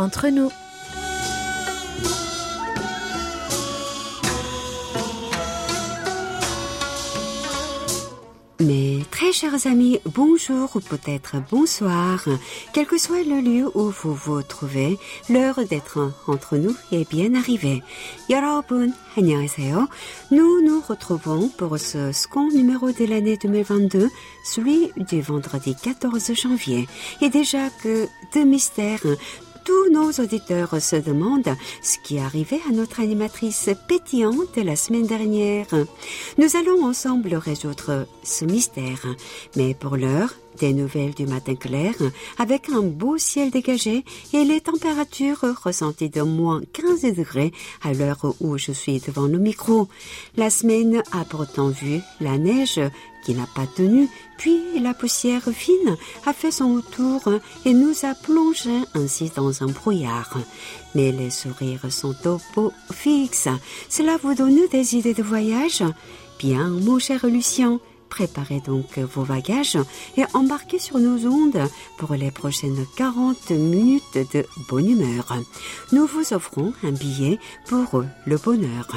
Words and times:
entre 0.00 0.28
nous. 0.28 0.50
Mes 8.58 9.04
très 9.10 9.32
chers 9.32 9.66
amis, 9.66 10.00
bonjour 10.06 10.74
ou 10.76 10.80
peut-être 10.80 11.36
bonsoir. 11.50 12.24
Quel 12.72 12.86
que 12.86 12.96
soit 12.96 13.22
le 13.22 13.42
lieu 13.42 13.70
où 13.74 13.90
vous 13.90 14.14
vous 14.14 14.42
trouvez, 14.42 14.98
l'heure 15.28 15.60
d'être 15.68 16.10
entre 16.26 16.56
nous 16.56 16.74
est 16.90 17.06
bien 17.08 17.34
arrivée. 17.34 17.82
여러분, 18.30 18.94
안녕하세요. 19.18 19.88
Nous 20.30 20.62
nous 20.62 20.80
retrouvons 20.80 21.48
pour 21.48 21.78
ce 21.78 22.12
second 22.12 22.48
numéro 22.48 22.92
de 22.92 23.04
l'année 23.04 23.36
2022, 23.36 24.08
celui 24.42 24.90
du 24.96 25.20
vendredi 25.20 25.76
14 25.76 26.32
janvier. 26.34 26.88
Et 27.20 27.28
déjà 27.28 27.68
que 27.82 28.08
de 28.34 28.40
mystères 28.42 29.04
tous 29.63 29.89
nos 29.91 30.11
auditeurs 30.11 30.81
se 30.81 30.95
demandent 30.95 31.55
ce 31.81 31.97
qui 32.03 32.19
arrivé 32.19 32.59
à 32.69 32.71
notre 32.71 32.99
animatrice 32.99 33.69
pétillante 33.87 34.57
la 34.57 34.75
semaine 34.75 35.07
dernière. 35.07 35.67
Nous 36.37 36.55
allons 36.55 36.85
ensemble 36.85 37.35
résoudre 37.35 38.07
ce 38.23 38.45
mystère. 38.45 39.05
Mais 39.55 39.73
pour 39.73 39.97
l'heure, 39.97 40.33
des 40.61 40.73
nouvelles 40.73 41.15
du 41.15 41.25
matin 41.25 41.55
clair, 41.55 41.95
avec 42.37 42.69
un 42.69 42.81
beau 42.81 43.17
ciel 43.17 43.49
dégagé 43.49 44.05
et 44.31 44.45
les 44.45 44.61
températures 44.61 45.43
ressenties 45.63 46.09
de 46.09 46.21
moins 46.21 46.61
15 46.71 47.01
degrés 47.15 47.51
à 47.81 47.93
l'heure 47.93 48.35
où 48.39 48.57
je 48.59 48.71
suis 48.71 48.99
devant 48.99 49.25
le 49.25 49.39
micro. 49.39 49.87
La 50.37 50.51
semaine 50.51 51.01
a 51.11 51.25
pourtant 51.25 51.69
vu 51.69 51.99
la 52.19 52.37
neige 52.37 52.79
qui 53.25 53.33
n'a 53.33 53.47
pas 53.55 53.65
tenu, 53.65 54.07
puis 54.37 54.59
la 54.79 54.93
poussière 54.93 55.49
fine 55.51 55.97
a 56.25 56.33
fait 56.33 56.51
son 56.51 56.81
tour 56.81 57.21
et 57.65 57.73
nous 57.73 57.95
a 58.03 58.13
plongé 58.13 58.77
ainsi 58.93 59.31
dans 59.35 59.63
un 59.63 59.67
brouillard. 59.67 60.37
Mais 60.93 61.11
les 61.11 61.31
sourires 61.31 61.91
sont 61.91 62.15
au 62.27 62.39
beau 62.55 62.71
fixe. 62.93 63.47
Cela 63.89 64.17
vous 64.21 64.35
donne 64.35 64.67
des 64.71 64.95
idées 64.95 65.15
de 65.15 65.23
voyage? 65.23 65.83
Bien, 66.39 66.69
mon 66.69 66.97
cher 66.99 67.25
Lucien, 67.27 67.79
Préparez 68.11 68.59
donc 68.59 68.99
vos 68.99 69.23
bagages 69.23 69.77
et 70.17 70.23
embarquez 70.33 70.79
sur 70.79 70.99
nos 70.99 71.25
ondes 71.25 71.63
pour 71.97 72.13
les 72.13 72.29
prochaines 72.29 72.85
40 72.97 73.51
minutes 73.51 74.17
de 74.33 74.45
bonne 74.69 74.89
humeur. 74.89 75.33
Nous 75.93 76.05
vous 76.05 76.33
offrons 76.33 76.73
un 76.83 76.91
billet 76.91 77.39
pour 77.67 78.03
le 78.25 78.37
bonheur. 78.37 78.89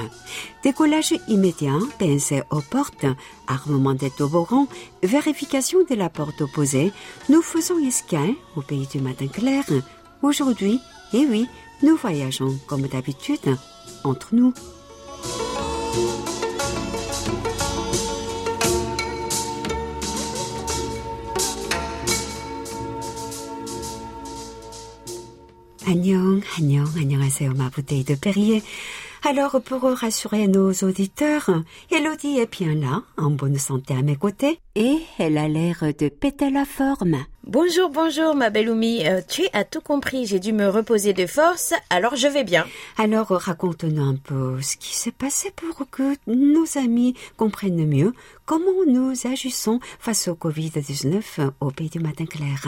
Décollage 0.64 1.14
immédiat, 1.28 1.78
pincé 1.98 2.42
aux 2.50 2.60
portes, 2.60 3.06
armement 3.46 3.94
des 3.94 4.10
toboggans, 4.10 4.66
vérification 5.04 5.84
de 5.88 5.94
la 5.94 6.10
porte 6.10 6.40
opposée. 6.40 6.92
Nous 7.28 7.40
faisons 7.40 7.78
escale 7.78 8.34
au 8.56 8.62
pays 8.62 8.88
du 8.88 9.00
matin 9.00 9.28
clair. 9.28 9.64
Aujourd'hui, 10.22 10.80
et 11.12 11.24
oui, 11.24 11.46
nous 11.84 11.96
voyageons 11.96 12.58
comme 12.66 12.88
d'habitude 12.88 13.56
entre 14.02 14.34
nous. 14.34 14.52
Annyeong, 25.86 26.42
annyeong, 26.58 26.96
annyeonghaseyo, 26.96 27.52
ma 27.54 27.68
bouteille 27.68 28.04
de 28.04 28.14
Perrier. 28.14 28.62
Alors, 29.22 29.60
pour 29.62 29.82
rassurer 29.82 30.48
nos 30.48 30.72
auditeurs, 30.72 31.50
Elodie 31.90 32.38
est 32.38 32.50
bien 32.50 32.74
là, 32.74 33.02
en 33.18 33.30
bonne 33.30 33.58
santé 33.58 33.94
à 33.94 34.02
mes 34.02 34.16
côtés, 34.16 34.60
et 34.74 34.98
elle 35.18 35.36
a 35.36 35.46
l'air 35.46 35.84
de 35.98 36.08
péter 36.08 36.50
la 36.50 36.64
forme. 36.64 37.24
Bonjour, 37.46 37.90
bonjour, 37.90 38.34
ma 38.34 38.48
belle 38.48 38.70
Oumi. 38.70 39.06
Euh, 39.06 39.20
tu 39.28 39.42
as 39.52 39.64
tout 39.64 39.82
compris, 39.82 40.24
j'ai 40.24 40.40
dû 40.40 40.54
me 40.54 40.66
reposer 40.66 41.12
de 41.12 41.26
force, 41.26 41.74
alors 41.90 42.16
je 42.16 42.26
vais 42.26 42.42
bien. 42.42 42.64
Alors, 42.96 43.28
raconte-nous 43.28 44.02
un 44.02 44.16
peu 44.16 44.62
ce 44.62 44.78
qui 44.78 44.94
s'est 44.94 45.12
passé 45.12 45.52
pour 45.54 45.86
que 45.90 46.14
nos 46.26 46.64
amis 46.78 47.14
comprennent 47.36 47.86
mieux 47.86 48.14
comment 48.46 48.84
nous 48.86 49.12
agissons 49.26 49.80
face 49.98 50.28
au 50.28 50.34
Covid-19 50.34 51.50
au 51.60 51.70
pays 51.70 51.88
du 51.88 51.98
matin 51.98 52.26
clair. 52.26 52.66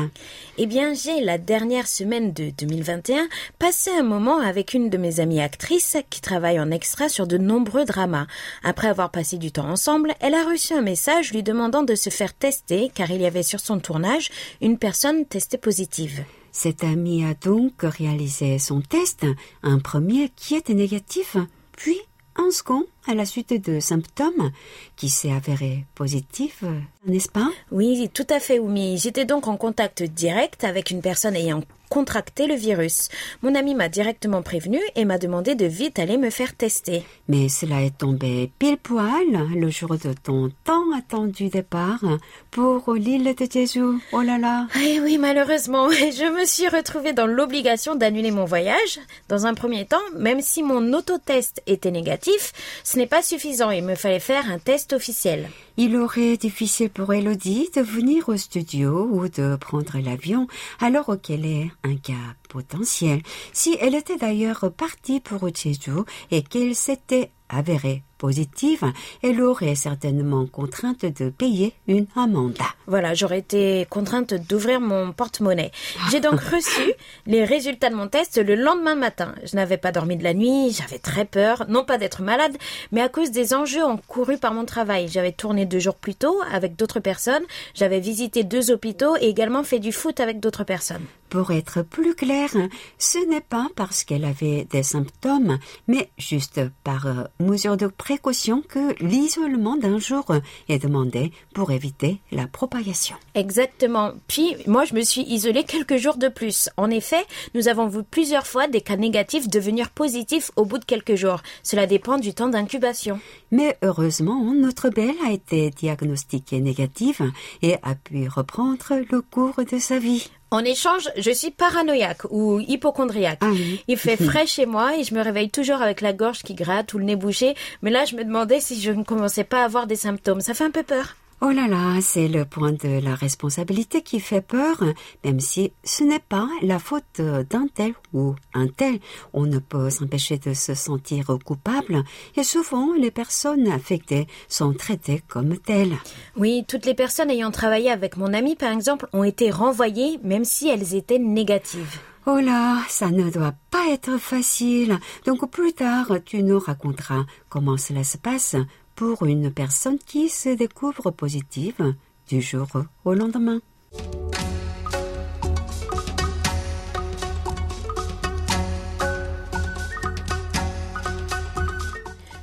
Eh 0.59 0.67
bien, 0.67 0.95
j'ai 0.95 1.21
la 1.21 1.39
dernière 1.39 1.87
semaine 1.87 2.33
de 2.33 2.51
2021 2.59 3.29
passé 3.59 3.91
un 3.91 4.03
moment 4.03 4.41
avec 4.41 4.75
une 4.75 4.91
de 4.91 4.99
mes 4.99 5.21
amies 5.21 5.41
actrices 5.41 5.97
qui 6.11 6.21
travaille 6.21 6.61
en 6.61 6.71
extra 6.71 7.09
sur 7.09 7.27
de 7.27 7.39
nombreux 7.39 7.85
dramas. 7.85 8.27
Après 8.63 8.89
avoir 8.89 9.11
passé 9.11 9.37
du 9.37 9.53
temps 9.53 9.69
ensemble, 9.69 10.15
elle 10.21 10.35
a 10.35 10.45
reçu 10.45 10.73
un 10.73 10.83
message 10.83 11.33
lui 11.33 11.43
demandant 11.43 11.83
de 11.83 11.95
se 11.95 12.11
faire 12.11 12.35
tester 12.35 12.91
car 12.95 13.11
il 13.11 13.21
y 13.21 13.27
avait 13.27 13.43
sur 13.43 13.61
son 13.61 13.79
tournage 13.79 14.31
une 14.63 14.66
personne 14.75 15.25
testée 15.27 15.59
positive. 15.59 16.25
Cette 16.51 16.83
amie 16.83 17.25
a 17.25 17.35
donc 17.35 17.75
réalisé 17.83 18.59
son 18.59 18.81
test, 18.81 19.27
un 19.63 19.79
premier 19.79 20.31
qui 20.35 20.57
était 20.57 20.75
négatif, 20.75 21.37
puis 21.77 21.99
un 22.35 22.51
second 22.51 22.85
à 23.07 23.15
la 23.15 23.25
suite 23.25 23.53
de 23.53 23.81
symptômes 23.81 24.51
qui 24.97 25.09
s'est 25.09 25.33
avéré 25.33 25.85
positif, 25.95 26.65
n'est-ce 27.07 27.29
pas? 27.29 27.49
Oui, 27.71 28.11
tout 28.13 28.27
à 28.29 28.41
fait, 28.41 28.59
Oumi. 28.59 28.99
J'étais 28.99 29.25
donc 29.25 29.47
en 29.47 29.57
contact 29.57 30.03
direct 30.03 30.65
avec 30.65 30.91
une 30.91 31.03
personne 31.03 31.37
ayant 31.37 31.63
contracté 31.89 32.47
le 32.47 32.55
virus. 32.55 33.09
Mon 33.43 33.55
ami 33.55 33.75
m'a 33.75 33.89
directement 33.89 34.43
prévenu 34.43 34.81
et 34.95 35.05
m'a 35.05 35.19
demandé 35.19 35.55
de 35.55 35.67
vite 35.67 35.99
aller 35.99 36.17
me 36.17 36.31
faire 36.31 36.55
tester. 36.55 37.05
Mais 37.29 37.49
cela 37.49 37.83
est 37.83 37.97
tombé 37.97 38.51
pile 38.59 38.79
poil 38.79 39.27
le 39.55 39.71
jour 39.71 39.97
de 39.97 40.13
ton 40.13 40.51
tant 40.65 40.85
attendu 40.97 41.49
départ 41.49 42.05
pour 42.51 42.95
l'île 42.95 43.35
de 43.35 43.47
Jeju. 43.51 43.99
Oh 44.13 44.23
là 44.23 44.39
là. 44.39 44.67
Eh 44.81 45.01
oui, 45.01 45.19
malheureusement, 45.19 45.91
je 45.91 46.39
me 46.39 46.45
suis 46.45 46.69
retrouvée 46.69 47.13
dans 47.13 47.27
l'obligation 47.27 47.95
d'annuler 47.95 48.31
mon 48.31 48.45
voyage. 48.45 49.01
Dans 49.29 49.47
un 49.47 49.55
premier 49.55 49.87
temps, 49.87 49.97
même 50.17 50.41
si 50.41 50.63
mon 50.63 50.93
autotest 50.93 51.63
était 51.67 51.91
négatif, 51.91 52.53
ce 52.85 52.99
n'est 52.99 53.07
pas 53.07 53.23
suffisant. 53.23 53.71
Il 53.71 53.85
me 53.85 53.95
fallait 53.95 54.21
faire 54.21 54.51
un 54.51 54.59
test 54.59 54.93
officiel. 54.93 55.49
Il 55.79 55.95
aurait 55.97 56.39
difficile 56.39 56.89
pour 56.89 57.13
Elodie 57.13 57.69
de 57.77 57.83
venir 57.83 58.31
au 58.31 58.37
studio 58.39 59.07
ou 59.13 59.29
de 59.29 59.57
prendre 59.57 59.99
l'avion 59.99 60.47
alors 60.81 61.17
qu'elle 61.23 61.45
est 61.45 61.71
cas 61.97 62.15
potentiel. 62.57 63.21
Si 63.53 63.77
elle 63.83 63.95
était 63.95 64.17
d'ailleurs 64.17 64.73
partie 64.75 65.21
pour 65.21 65.47
Jeju 65.55 66.05
et 66.31 66.41
qu'elle 66.43 66.75
s'était 66.75 67.31
avérée 67.51 68.03
positive, 68.17 68.83
elle 69.23 69.43
aurait 69.43 69.75
certainement 69.75 70.47
contrainte 70.47 71.05
de 71.05 71.29
payer 71.29 71.75
une 71.87 72.07
amende. 72.17 72.57
Voilà, 72.87 73.13
j'aurais 73.13 73.41
été 73.41 73.87
contrainte 73.91 74.33
d'ouvrir 74.33 74.81
mon 74.81 75.13
porte-monnaie. 75.13 75.71
J'ai 76.11 76.21
donc 76.21 76.41
reçu 76.55 76.95
les 77.27 77.45
résultats 77.45 77.91
de 77.91 77.95
mon 77.95 78.09
test 78.09 78.39
le 78.39 78.55
lendemain 78.55 78.95
matin. 78.95 79.35
Je 79.45 79.55
n'avais 79.55 79.77
pas 79.77 79.93
dormi 79.93 80.17
de 80.17 80.25
la 80.25 80.33
nuit, 80.33 80.73
j'avais 80.73 80.99
très 80.99 81.27
peur, 81.27 81.67
non 81.69 81.85
pas 81.85 81.99
d'être 81.99 82.23
malade, 82.23 82.57
mais 82.91 83.03
à 83.03 83.11
cause 83.11 83.33
des 83.33 83.53
enjeux 83.53 83.85
encourus 83.85 84.39
par 84.39 84.55
mon 84.55 84.65
travail. 84.65 85.09
J'avais 85.09 85.33
tourné 85.33 85.67
deux 85.67 85.79
jours 85.79 85.97
plus 85.97 86.15
tôt 86.15 86.41
avec 86.51 86.75
d'autres 86.75 87.01
personnes, 87.01 87.45
j'avais 87.75 88.01
visité 88.01 88.45
deux 88.45 88.71
hôpitaux 88.71 89.15
et 89.21 89.29
également 89.29 89.63
fait 89.63 89.79
du 89.79 89.93
foot 89.93 90.21
avec 90.21 90.41
d'autres 90.41 90.65
personnes. 90.65 91.05
Pour 91.29 91.51
être 91.51 91.83
plus 91.83 92.15
clair, 92.15 92.51
ce 92.99 93.19
n'est 93.29 93.41
pas 93.41 93.69
parce 93.75 94.05
qu'elle 94.05 94.25
avait 94.25 94.65
des 94.65 94.83
symptômes, 94.83 95.59
mais 95.89 96.11
juste 96.19 96.61
par 96.85 97.07
euh, 97.07 97.25
mesure 97.41 97.77
de 97.77 97.87
précaution 97.87 98.63
que 98.63 98.95
l'isolement 99.03 99.77
d'un 99.77 99.99
jour 99.99 100.25
est 100.69 100.79
demandé 100.79 101.33
pour 101.55 101.73
éviter 101.73 102.21
la 102.31 102.47
propagation. 102.47 103.17
Exactement. 103.35 104.13
Puis, 104.29 104.57
moi, 104.67 104.85
je 104.85 104.95
me 104.95 105.03
suis 105.03 105.23
isolée 105.23 105.65
quelques 105.65 105.97
jours 105.97 106.17
de 106.17 106.29
plus. 106.29 106.69
En 106.77 106.91
effet, 106.91 107.25
nous 107.55 107.69
avons 107.69 107.87
vu 107.89 108.03
plusieurs 108.03 108.47
fois 108.47 108.69
des 108.69 108.81
cas 108.81 108.97
négatifs 108.97 109.49
devenir 109.49 109.91
positifs 109.91 110.51
au 110.57 110.65
bout 110.65 110.79
de 110.79 110.85
quelques 110.85 111.17
jours. 111.17 111.43
Cela 111.63 111.87
dépend 111.87 112.19
du 112.19 112.35
temps 112.35 112.49
d'incubation. 112.49 113.21
Mais 113.51 113.77
heureusement, 113.83 114.55
notre 114.55 114.91
belle 114.91 115.17
a 115.27 115.33
été 115.33 115.71
diagnostiquée 115.71 116.61
négative 116.61 117.23
et 117.63 117.77
a 117.83 117.95
pu 117.95 118.29
reprendre 118.29 119.01
le 119.11 119.21
cours 119.21 119.61
de 119.71 119.79
sa 119.79 119.99
vie. 119.99 120.29
En 120.51 120.61
échange, 120.61 121.11
je 121.17 121.31
suis 121.31 121.51
paranoïaque 121.51 122.23
ou 122.31 122.61
hypochondriaque. 122.61 123.41
Ah 123.43 123.51
Il 123.89 123.97
fait 123.97 124.17
frais 124.23 124.47
chez 124.47 124.65
moi 124.65 124.97
et 124.97 125.03
je 125.03 125.15
me 125.15 125.21
réveille 125.21 125.51
toujours 125.51 125.83
avec 125.83 126.01
la 126.01 126.13
gorge 126.13 126.43
qui 126.43 126.55
gratte 126.55 126.95
ou 126.95 126.99
le 126.99 127.05
nez 127.05 127.17
bouché. 127.17 127.55
Mais 127.83 127.91
là, 127.91 128.05
je 128.05 128.15
me 128.15 128.25
demandais 128.25 128.61
si 128.61 128.81
je 128.81 128.93
ne 128.93 129.03
commençais 129.03 129.45
pas 129.45 129.63
à 129.63 129.65
avoir 129.65 129.87
des 129.87 129.97
symptômes. 129.97 130.41
Ça 130.41 130.55
fait 130.55 130.65
un 130.65 130.71
peu 130.71 130.85
peur. 130.85 131.17
Oh 131.43 131.51
là 131.51 131.69
là, 131.69 132.01
c'est 132.01 132.29
le 132.29 132.47
point 132.47 132.73
de 132.73 132.99
la 132.99 133.15
responsabilité 133.15 134.01
qui 134.01 134.21
fait 134.21 134.41
peur, 134.41 134.83
même 135.23 135.39
si 135.39 135.71
ce 135.85 136.03
n'est 136.03 136.19
pas 136.19 136.49
la 136.63 136.79
faute 136.79 137.21
d'un 137.21 137.69
tel 137.69 137.93
ou 138.15 138.35
un 138.55 138.69
tel. 138.69 139.01
On 139.35 139.45
ne 139.45 139.59
peut 139.59 139.91
s'empêcher 139.91 140.39
de 140.39 140.55
se 140.55 140.75
sentir 140.75 141.27
coupable 141.45 142.05
et 142.37 142.43
souvent 142.43 142.95
les 142.95 143.11
personnes 143.11 143.69
affectées 143.69 144.27
sont 144.49 144.73
traitées 144.73 145.23
comme 145.29 145.59
telles. 145.59 145.99
Oui, 146.39 146.65
toutes 146.67 146.87
les 146.87 146.95
personnes 146.95 147.31
ayant 147.31 147.51
travaillé 147.51 147.91
avec 147.91 148.17
mon 148.17 148.33
ami, 148.33 148.57
par 148.57 148.73
exemple, 148.73 149.07
ont 149.13 149.25
été 149.25 149.51
renvoyées 149.51 150.19
même 150.25 150.47
si 150.47 150.69
elles 150.69 150.95
étaient 150.95 151.19
négatives. 151.19 152.01
Oh 152.25 152.41
là, 152.41 152.81
ça 152.89 153.11
ne 153.11 153.31
doit 153.31 153.55
pas 153.71 153.89
être 153.91 154.17
facile. 154.17 154.99
Donc 155.27 155.49
plus 155.51 155.75
tard, 155.75 156.13
tu 156.25 156.43
nous 156.43 156.59
raconteras 156.59 157.27
comment 157.51 157.77
cela 157.77 158.05
se 158.05 158.17
passe 158.17 158.57
pour 158.97 159.25
une 159.27 159.53
personne 159.53 159.99
qui 159.99 160.29
se 160.29 160.49
découvre 160.49 161.11
positive 161.11 161.95
du 162.29 162.41
jour 162.41 162.67
au 163.05 163.15
lendemain. 163.15 163.61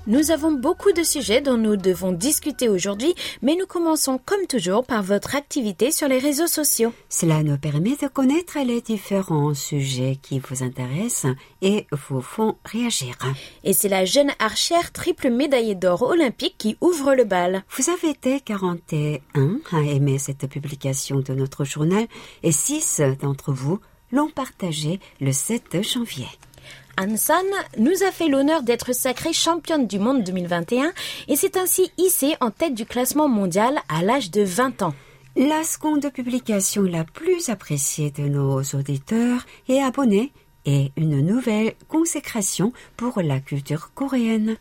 Nous 0.05 0.31
avons 0.31 0.51
beaucoup 0.51 0.91
de 0.91 1.01
sujets 1.01 1.39
dont 1.39 1.55
nous 1.55 1.77
devons 1.77 2.11
discuter 2.11 2.67
aujourd'hui, 2.67 3.15
mais 3.41 3.55
nous 3.55 3.65
commençons 3.65 4.19
comme 4.23 4.45
toujours 4.47 4.83
par 4.83 5.01
votre 5.01 5.33
activité 5.33 5.93
sur 5.93 6.09
les 6.09 6.19
réseaux 6.19 6.47
sociaux. 6.47 6.91
Cela 7.07 7.41
nous 7.41 7.57
permet 7.57 7.95
de 7.95 8.09
connaître 8.09 8.57
les 8.65 8.81
différents 8.81 9.53
sujets 9.53 10.17
qui 10.21 10.39
vous 10.39 10.61
intéressent 10.61 11.33
et 11.61 11.87
vous 12.09 12.19
font 12.19 12.57
réagir. 12.65 13.17
Et 13.63 13.71
c'est 13.71 13.87
la 13.87 14.03
jeune 14.03 14.31
archère 14.39 14.91
triple 14.91 15.29
médaillée 15.29 15.75
d'or 15.75 16.01
olympique 16.01 16.55
qui 16.57 16.75
ouvre 16.81 17.15
le 17.15 17.23
bal. 17.23 17.63
Vous 17.69 17.89
avez 17.89 18.09
été 18.09 18.41
41 18.41 19.21
à 19.71 19.79
aimer 19.79 20.19
cette 20.19 20.47
publication 20.49 21.21
de 21.21 21.33
notre 21.33 21.63
journal 21.63 22.07
et 22.43 22.51
6 22.51 23.01
d'entre 23.21 23.53
vous 23.53 23.79
l'ont 24.11 24.29
partagé 24.29 24.99
le 25.21 25.31
7 25.31 25.81
janvier. 25.81 26.27
Ansan 26.99 27.43
nous 27.77 28.03
a 28.03 28.11
fait 28.11 28.27
l'honneur 28.27 28.61
d'être 28.61 28.93
sacrée 28.93 29.33
championne 29.33 29.87
du 29.87 29.97
monde 29.97 30.23
2021 30.23 30.93
et 31.27 31.35
s'est 31.35 31.57
ainsi 31.57 31.91
hissée 31.97 32.35
en 32.39 32.51
tête 32.51 32.75
du 32.75 32.85
classement 32.85 33.27
mondial 33.27 33.79
à 33.89 34.03
l'âge 34.03 34.29
de 34.29 34.43
20 34.43 34.83
ans. 34.83 34.93
La 35.35 35.63
seconde 35.63 36.07
publication 36.11 36.83
la 36.83 37.03
plus 37.03 37.49
appréciée 37.49 38.11
de 38.11 38.23
nos 38.23 38.61
auditeurs 38.61 39.45
et 39.67 39.81
abonnés 39.81 40.31
est 40.65 40.91
une 40.95 41.21
nouvelle 41.21 41.73
consécration 41.87 42.71
pour 42.95 43.19
la 43.21 43.39
culture 43.39 43.91
coréenne. 43.95 44.57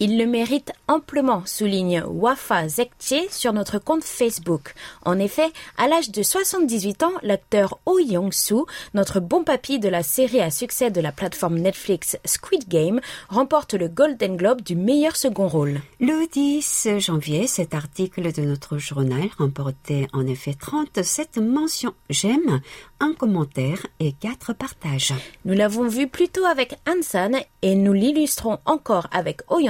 Il 0.00 0.18
le 0.18 0.26
mérite 0.26 0.72
amplement, 0.88 1.44
souligne 1.46 2.02
Wafa 2.04 2.66
Zekche 2.68 3.30
sur 3.30 3.52
notre 3.52 3.78
compte 3.78 4.02
Facebook. 4.02 4.74
En 5.04 5.20
effet, 5.20 5.52
à 5.78 5.86
l'âge 5.86 6.10
de 6.10 6.22
78 6.22 7.04
ans, 7.04 7.12
l'acteur 7.22 7.78
Oh 7.86 8.00
Young-soo, 8.00 8.66
notre 8.94 9.20
bon 9.20 9.44
papy 9.44 9.78
de 9.78 9.88
la 9.88 10.02
série 10.02 10.40
à 10.40 10.50
succès 10.50 10.90
de 10.90 11.00
la 11.00 11.12
plateforme 11.12 11.58
Netflix 11.58 12.18
Squid 12.24 12.68
Game, 12.68 13.00
remporte 13.28 13.74
le 13.74 13.86
Golden 13.86 14.36
Globe 14.36 14.62
du 14.62 14.74
meilleur 14.74 15.14
second 15.14 15.46
rôle. 15.46 15.80
Le 16.00 16.28
10 16.32 16.98
janvier, 16.98 17.46
cet 17.46 17.72
article 17.72 18.32
de 18.32 18.42
notre 18.42 18.78
journal 18.78 19.28
remportait 19.38 20.08
en 20.12 20.26
effet 20.26 20.54
37 20.54 21.38
mentions 21.38 21.94
j'aime, 22.10 22.60
un 23.00 23.12
commentaire 23.12 23.86
et 24.00 24.12
quatre 24.12 24.52
partages. 24.54 25.14
Nous 25.44 25.54
l'avons 25.54 25.86
vu 25.86 26.08
plus 26.08 26.28
tôt 26.28 26.44
avec 26.44 26.74
Hansan 26.88 27.36
et 27.62 27.74
nous 27.74 27.92
l'illustrons 27.92 28.58
encore 28.64 29.06
avec 29.12 29.42
Oh 29.48 29.60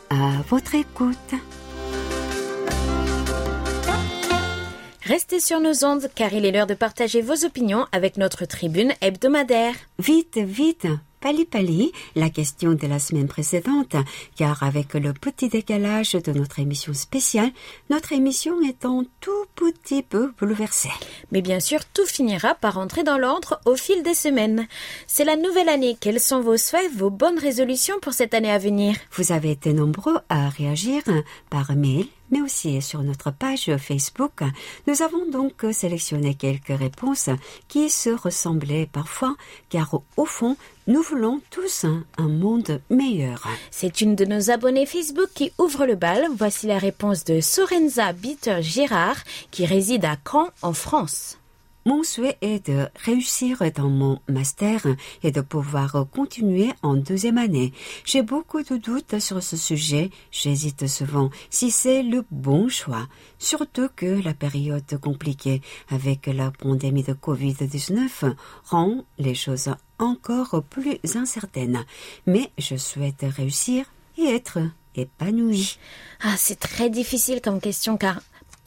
À 0.09 0.41
votre 0.49 0.75
écoute. 0.75 1.15
Restez 5.11 5.41
sur 5.41 5.59
nos 5.59 5.83
ondes 5.83 6.07
car 6.15 6.31
il 6.31 6.45
est 6.45 6.53
l'heure 6.53 6.67
de 6.67 6.73
partager 6.73 7.21
vos 7.21 7.43
opinions 7.43 7.85
avec 7.91 8.15
notre 8.15 8.45
tribune 8.45 8.93
hebdomadaire. 9.01 9.73
Vite, 9.99 10.37
vite, 10.37 10.87
Pali 11.19 11.43
Pali, 11.43 11.91
la 12.15 12.29
question 12.29 12.75
de 12.75 12.87
la 12.87 12.97
semaine 12.97 13.27
précédente, 13.27 13.97
car 14.37 14.63
avec 14.63 14.93
le 14.93 15.11
petit 15.11 15.49
décalage 15.49 16.13
de 16.13 16.31
notre 16.31 16.59
émission 16.59 16.93
spéciale, 16.93 17.51
notre 17.89 18.13
émission 18.13 18.61
est 18.61 18.85
un 18.85 19.03
tout 19.19 19.45
petit 19.55 20.01
peu 20.01 20.31
bouleversée. 20.39 20.87
Mais 21.33 21.41
bien 21.41 21.59
sûr, 21.59 21.81
tout 21.93 22.05
finira 22.05 22.55
par 22.55 22.77
entrer 22.77 23.03
dans 23.03 23.17
l'ordre 23.17 23.59
au 23.65 23.75
fil 23.75 24.03
des 24.03 24.13
semaines. 24.13 24.65
C'est 25.07 25.25
la 25.25 25.35
nouvelle 25.35 25.67
année. 25.67 25.97
Quels 25.99 26.21
sont 26.21 26.39
vos 26.39 26.55
souhaits, 26.55 26.89
vos 26.95 27.09
bonnes 27.09 27.37
résolutions 27.37 27.99
pour 28.01 28.13
cette 28.13 28.33
année 28.33 28.49
à 28.49 28.59
venir? 28.59 28.95
Vous 29.11 29.33
avez 29.33 29.51
été 29.51 29.73
nombreux 29.73 30.19
à 30.29 30.47
réagir 30.47 31.03
par 31.49 31.75
mail, 31.75 32.05
mais 32.31 32.41
aussi 32.41 32.81
sur 32.81 33.03
notre 33.03 33.31
page 33.31 33.69
Facebook. 33.77 34.41
Nous 34.87 35.01
avons 35.01 35.29
donc 35.29 35.65
sélectionné 35.71 36.35
quelques 36.35 36.77
réponses 36.77 37.29
qui 37.67 37.89
se 37.89 38.09
ressemblaient 38.09 38.89
parfois, 38.91 39.35
car 39.69 40.01
au 40.17 40.25
fond, 40.25 40.57
nous 40.87 41.01
voulons 41.01 41.41
tous 41.51 41.85
un, 41.85 42.27
monde 42.27 42.81
meilleur. 42.89 43.47
C'est 43.69 44.01
une 44.01 44.15
de 44.15 44.25
nos 44.25 44.49
abonnés 44.49 44.85
Facebook 44.85 45.29
qui 45.33 45.51
ouvre 45.57 45.85
le 45.85 45.95
bal. 45.95 46.25
Voici 46.35 46.67
la 46.67 46.77
réponse 46.77 47.23
de 47.23 47.39
Sorenza 47.39 48.13
Bitter 48.13 48.61
Girard, 48.61 49.17
qui 49.51 49.65
réside 49.65 50.05
à 50.05 50.17
Caen, 50.29 50.49
en 50.61 50.73
France. 50.73 51.37
Mon 51.83 52.03
souhait 52.03 52.37
est 52.41 52.67
de 52.69 52.87
réussir 53.03 53.63
dans 53.75 53.89
mon 53.89 54.19
master 54.27 54.85
et 55.23 55.31
de 55.31 55.41
pouvoir 55.41 56.05
continuer 56.11 56.69
en 56.83 56.93
deuxième 56.93 57.39
année. 57.39 57.73
J'ai 58.05 58.21
beaucoup 58.21 58.61
de 58.61 58.77
doutes 58.77 59.17
sur 59.17 59.41
ce 59.41 59.57
sujet. 59.57 60.11
J'hésite 60.31 60.85
souvent 60.87 61.31
si 61.49 61.71
c'est 61.71 62.03
le 62.03 62.23
bon 62.29 62.69
choix. 62.69 63.07
Surtout 63.39 63.89
que 63.95 64.23
la 64.23 64.35
période 64.35 64.99
compliquée 65.01 65.61
avec 65.89 66.27
la 66.27 66.51
pandémie 66.51 67.03
de 67.03 67.13
Covid-19 67.13 68.35
rend 68.65 69.03
les 69.17 69.33
choses 69.33 69.71
encore 69.97 70.63
plus 70.69 70.99
incertaines. 71.15 71.83
Mais 72.27 72.51
je 72.59 72.75
souhaite 72.75 73.25
réussir 73.27 73.85
et 74.19 74.25
être 74.25 74.59
épanoui. 74.95 75.79
Ah, 76.21 76.35
c'est 76.37 76.59
très 76.59 76.91
difficile 76.91 77.41
comme 77.41 77.59
question 77.59 77.97
car 77.97 78.21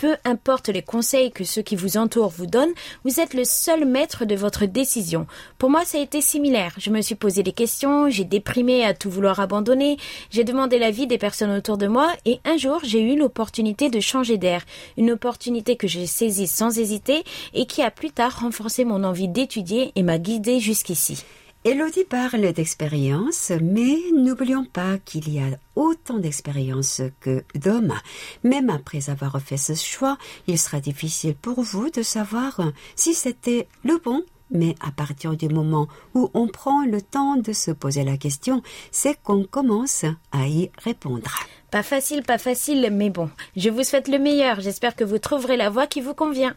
peu 0.05 0.17
importe 0.27 0.69
les 0.69 0.83
conseils 0.83 1.33
que 1.33 1.45
ceux 1.45 1.63
qui 1.63 1.77
vous 1.77 1.97
entourent 1.97 2.29
vous 2.29 2.45
donnent, 2.45 2.75
vous 3.05 3.21
êtes 3.21 3.33
le 3.33 3.45
seul 3.45 3.87
maître 3.87 4.27
de 4.27 4.35
votre 4.35 4.67
décision. 4.67 5.27
Pour 5.57 5.71
moi, 5.71 5.87
ça 5.87 5.97
a 5.97 6.03
été 6.03 6.21
similaire. 6.21 6.75
Je 6.77 6.91
me 6.91 7.01
suis 7.01 7.15
posé 7.15 7.43
des 7.43 7.53
questions, 7.53 8.11
j'ai 8.11 8.25
déprimé 8.25 8.85
à 8.85 8.93
tout 8.93 9.09
vouloir 9.09 9.41
abandonner, 9.41 9.97
j'ai 10.29 10.45
demandé 10.45 10.79
l'avis 10.79 11.07
des 11.07 11.17
personnes 11.17 11.57
autour 11.57 11.79
de 11.79 11.87
moi 11.87 12.13
et 12.27 12.39
un 12.45 12.59
jour, 12.59 12.81
j'ai 12.85 13.01
eu 13.01 13.17
l'opportunité 13.17 13.89
de 13.89 13.99
changer 13.99 14.37
d'air. 14.37 14.67
Une 14.99 15.11
opportunité 15.11 15.77
que 15.77 15.89
j'ai 15.89 16.07
saisie 16.07 16.49
sans 16.49 16.79
hésiter 16.79 17.25
et 17.55 17.65
qui 17.65 17.81
a 17.81 17.91
plus 17.91 18.11
tard 18.11 18.41
renforcé 18.41 18.85
mon 18.85 19.05
envie 19.05 19.29
d'étudier 19.29 19.91
et 19.97 20.03
m'a 20.03 20.19
guidée 20.19 20.61
jusqu'ici. 20.61 21.25
Elodie 21.67 22.05
parle 22.05 22.53
d'expérience, 22.53 23.51
mais 23.63 23.97
n'oublions 24.15 24.67
pas 24.67 24.99
qu'il 24.99 25.33
y 25.33 25.39
a 25.39 25.47
autant 25.77 26.19
d'expérience 26.19 27.01
que 27.21 27.43
d'hommes. 27.55 27.95
Même 28.43 28.69
après 28.69 29.09
avoir 29.09 29.41
fait 29.41 29.57
ce 29.57 29.75
choix, 29.75 30.19
il 30.47 30.59
sera 30.59 30.81
difficile 30.81 31.35
pour 31.35 31.63
vous 31.63 31.89
de 31.89 32.03
savoir 32.03 32.61
si 32.97 33.15
c'était 33.15 33.67
le 33.83 33.97
bon 33.97 34.23
mais 34.51 34.75
à 34.87 34.93
partir 34.93 35.37
du 35.37 35.49
moment 35.49 35.89
où 36.15 36.31
on 36.35 36.49
prend 36.49 36.85
le 36.85 37.01
temps 37.01 37.37
de 37.37 37.53
se 37.53 37.71
poser 37.71 38.05
la 38.05 38.19
question, 38.19 38.63
c'est 38.93 39.21
qu'on 39.23 39.45
commence 39.45 40.05
à 40.33 40.47
y 40.47 40.71
répondre. 40.83 41.31
Pas 41.71 41.83
facile, 41.83 42.23
pas 42.23 42.39
facile, 42.39 42.91
mais 42.93 43.11
bon, 43.11 43.31
je 43.57 43.71
vous 43.71 43.83
souhaite 43.83 44.07
le 44.07 44.19
meilleur. 44.19 44.61
J'espère 44.61 44.95
que 44.95 45.03
vous 45.03 45.19
trouverez 45.19 45.57
la 45.57 45.71
voie 45.71 45.87
qui 45.87 46.03
vous 46.03 46.15
convient. 46.15 46.55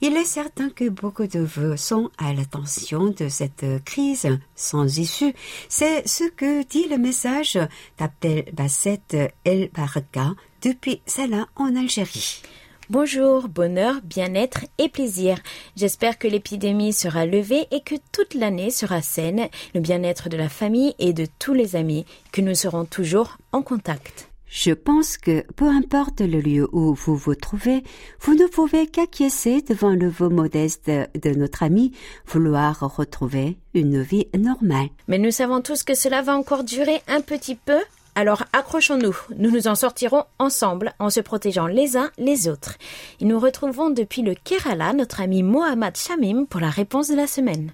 Il 0.00 0.16
est 0.16 0.24
certain 0.24 0.70
que 0.70 0.88
beaucoup 0.88 1.26
de 1.26 1.40
vous 1.40 1.76
sont 1.76 2.10
à 2.18 2.32
l'attention 2.32 3.06
de 3.06 3.28
cette 3.28 3.64
crise 3.84 4.28
sans 4.54 4.98
issue. 4.98 5.34
C'est 5.68 6.06
ce 6.06 6.24
que 6.24 6.64
dit 6.64 6.88
le 6.88 6.98
message 6.98 7.58
d'Abdel 7.98 8.44
Basset 8.52 9.32
El 9.44 9.70
Baraka 9.74 10.32
depuis 10.62 11.00
Salah 11.06 11.46
en 11.56 11.76
Algérie. 11.76 12.42
Bonjour, 12.90 13.48
bonheur, 13.48 14.00
bien-être 14.04 14.66
et 14.76 14.90
plaisir. 14.90 15.38
J'espère 15.74 16.18
que 16.18 16.28
l'épidémie 16.28 16.92
sera 16.92 17.24
levée 17.24 17.66
et 17.70 17.80
que 17.80 17.94
toute 18.12 18.34
l'année 18.34 18.70
sera 18.70 19.00
saine, 19.00 19.48
le 19.74 19.80
bien-être 19.80 20.28
de 20.28 20.36
la 20.36 20.50
famille 20.50 20.94
et 20.98 21.14
de 21.14 21.26
tous 21.38 21.54
les 21.54 21.76
amis, 21.76 22.04
que 22.30 22.42
nous 22.42 22.54
serons 22.54 22.84
toujours 22.84 23.38
en 23.52 23.62
contact. 23.62 24.28
Je 24.54 24.70
pense 24.70 25.18
que 25.18 25.44
peu 25.56 25.66
importe 25.66 26.20
le 26.20 26.40
lieu 26.40 26.68
où 26.72 26.94
vous 26.94 27.16
vous 27.16 27.34
trouvez, 27.34 27.82
vous 28.20 28.34
ne 28.34 28.46
pouvez 28.46 28.86
qu'acquiescer 28.86 29.62
devant 29.62 29.90
le 29.90 30.08
vœu 30.08 30.28
modeste 30.28 30.86
de 30.88 31.30
notre 31.30 31.64
ami 31.64 31.90
vouloir 32.24 32.78
retrouver 32.96 33.58
une 33.74 34.00
vie 34.00 34.28
normale. 34.38 34.90
Mais 35.08 35.18
nous 35.18 35.32
savons 35.32 35.60
tous 35.60 35.82
que 35.82 35.96
cela 35.96 36.22
va 36.22 36.36
encore 36.36 36.62
durer 36.62 37.02
un 37.08 37.20
petit 37.20 37.56
peu 37.56 37.80
Alors 38.14 38.44
accrochons-nous, 38.52 39.16
nous 39.36 39.50
nous 39.50 39.66
en 39.66 39.74
sortirons 39.74 40.22
ensemble 40.38 40.92
en 41.00 41.10
se 41.10 41.18
protégeant 41.18 41.66
les 41.66 41.96
uns 41.96 42.12
les 42.16 42.46
autres. 42.46 42.76
Et 43.20 43.24
nous 43.24 43.40
retrouvons 43.40 43.90
depuis 43.90 44.22
le 44.22 44.36
Kerala 44.36 44.92
notre 44.92 45.20
ami 45.20 45.42
Mohammad 45.42 45.96
Shamim 45.96 46.44
pour 46.46 46.60
la 46.60 46.70
réponse 46.70 47.08
de 47.08 47.16
la 47.16 47.26
semaine. 47.26 47.72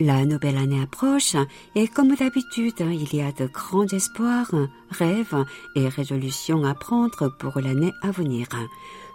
La 0.00 0.24
nouvelle 0.24 0.56
année 0.56 0.80
approche 0.80 1.36
et 1.74 1.86
comme 1.86 2.14
d'habitude, 2.16 2.80
il 2.80 3.14
y 3.14 3.20
a 3.20 3.32
de 3.32 3.46
grands 3.46 3.86
espoirs, 3.86 4.50
rêves 4.88 5.44
et 5.76 5.88
résolutions 5.88 6.64
à 6.64 6.72
prendre 6.72 7.28
pour 7.38 7.60
l'année 7.60 7.92
à 8.00 8.10
venir. 8.10 8.46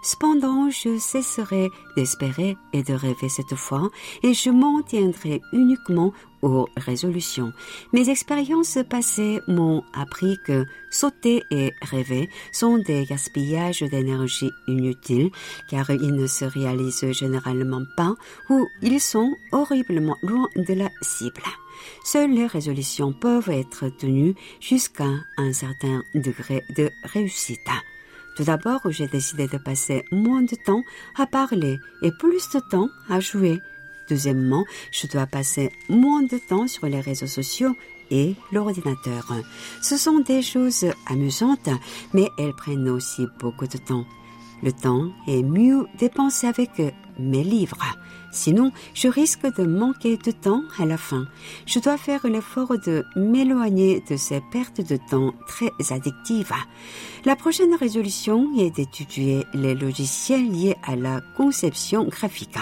Cependant, 0.05 0.69
je 0.69 0.99
cesserai 0.99 1.71
d'espérer 1.97 2.57
et 2.73 2.83
de 2.83 2.93
rêver 2.93 3.27
cette 3.27 3.55
fois 3.55 3.89
et 4.21 4.35
je 4.35 4.51
m'en 4.51 4.83
tiendrai 4.83 5.41
uniquement 5.51 6.13
aux 6.43 6.69
résolutions. 6.77 7.51
Mes 7.91 8.11
expériences 8.11 8.77
passées 8.87 9.39
m'ont 9.47 9.81
appris 9.95 10.37
que 10.45 10.67
sauter 10.91 11.41
et 11.49 11.71
rêver 11.81 12.29
sont 12.51 12.77
des 12.77 13.05
gaspillages 13.05 13.81
d'énergie 13.81 14.51
inutiles 14.67 15.31
car 15.71 15.89
ils 15.89 16.13
ne 16.13 16.27
se 16.27 16.45
réalisent 16.45 17.11
généralement 17.11 17.81
pas 17.97 18.13
ou 18.51 18.67
ils 18.83 19.01
sont 19.01 19.33
horriblement 19.53 20.17
loin 20.21 20.47
de 20.55 20.73
la 20.75 20.91
cible. 21.01 21.41
Seules 22.03 22.35
les 22.35 22.45
résolutions 22.45 23.11
peuvent 23.11 23.49
être 23.49 23.89
tenues 23.89 24.35
jusqu'à 24.59 25.09
un 25.37 25.51
certain 25.51 26.03
degré 26.13 26.63
de 26.77 26.91
réussite. 27.05 27.71
Tout 28.35 28.43
d'abord, 28.43 28.81
j'ai 28.89 29.07
décidé 29.07 29.47
de 29.47 29.57
passer 29.57 30.03
moins 30.11 30.41
de 30.41 30.55
temps 30.65 30.83
à 31.17 31.25
parler 31.25 31.79
et 32.01 32.11
plus 32.11 32.49
de 32.49 32.59
temps 32.59 32.89
à 33.09 33.19
jouer. 33.19 33.61
Deuxièmement, 34.09 34.65
je 34.91 35.07
dois 35.07 35.25
passer 35.25 35.71
moins 35.89 36.23
de 36.23 36.37
temps 36.37 36.67
sur 36.67 36.85
les 36.85 36.99
réseaux 36.99 37.27
sociaux 37.27 37.75
et 38.11 38.35
l'ordinateur. 38.51 39.33
Ce 39.81 39.97
sont 39.97 40.19
des 40.19 40.41
choses 40.41 40.85
amusantes, 41.07 41.69
mais 42.13 42.29
elles 42.37 42.53
prennent 42.53 42.89
aussi 42.89 43.25
beaucoup 43.39 43.67
de 43.67 43.77
temps. 43.77 44.05
Le 44.63 44.71
temps 44.71 45.11
est 45.27 45.43
mieux 45.43 45.87
dépensé 45.97 46.47
avec 46.47 46.69
mes 47.19 47.43
livres. 47.43 47.83
Sinon, 48.31 48.71
je 48.93 49.07
risque 49.07 49.45
de 49.57 49.65
manquer 49.65 50.17
de 50.17 50.31
temps 50.31 50.63
à 50.77 50.85
la 50.85 50.97
fin. 50.97 51.25
Je 51.65 51.79
dois 51.79 51.97
faire 51.97 52.27
l'effort 52.27 52.77
de 52.77 53.05
m'éloigner 53.15 54.03
de 54.09 54.17
ces 54.17 54.41
pertes 54.51 54.81
de 54.81 54.97
temps 54.97 55.33
très 55.47 55.71
addictives. 55.89 56.51
La 57.23 57.35
prochaine 57.35 57.73
résolution 57.75 58.49
est 58.59 58.75
d'étudier 58.75 59.45
les 59.53 59.73
logiciels 59.73 60.51
liés 60.51 60.75
à 60.83 60.95
la 60.95 61.21
conception 61.37 62.05
graphique. 62.05 62.57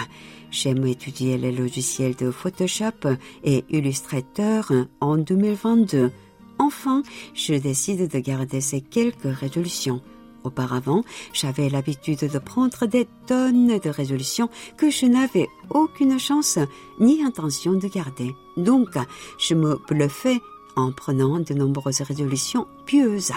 J'aime 0.50 0.86
étudier 0.86 1.36
les 1.36 1.50
logiciels 1.50 2.14
de 2.14 2.30
Photoshop 2.30 3.16
et 3.42 3.64
Illustrator 3.70 4.72
en 5.00 5.16
2022. 5.16 6.12
Enfin, 6.58 7.02
je 7.34 7.54
décide 7.54 8.08
de 8.08 8.18
garder 8.20 8.60
ces 8.60 8.80
quelques 8.80 9.24
résolutions. 9.24 10.00
Auparavant, 10.44 11.02
j'avais 11.32 11.70
l'habitude 11.70 12.30
de 12.30 12.38
prendre 12.38 12.86
des 12.86 13.08
tonnes 13.26 13.78
de 13.78 13.88
résolutions 13.88 14.50
que 14.76 14.90
je 14.90 15.06
n'avais 15.06 15.48
aucune 15.70 16.18
chance 16.18 16.58
ni 17.00 17.22
intention 17.22 17.72
de 17.72 17.88
garder. 17.88 18.36
Donc, 18.58 18.90
je 19.38 19.54
me 19.54 19.78
bluffais 19.88 20.40
en 20.76 20.92
prenant 20.92 21.40
de 21.40 21.54
nombreuses 21.54 22.02
résolutions 22.02 22.66
pieuses. 22.84 23.32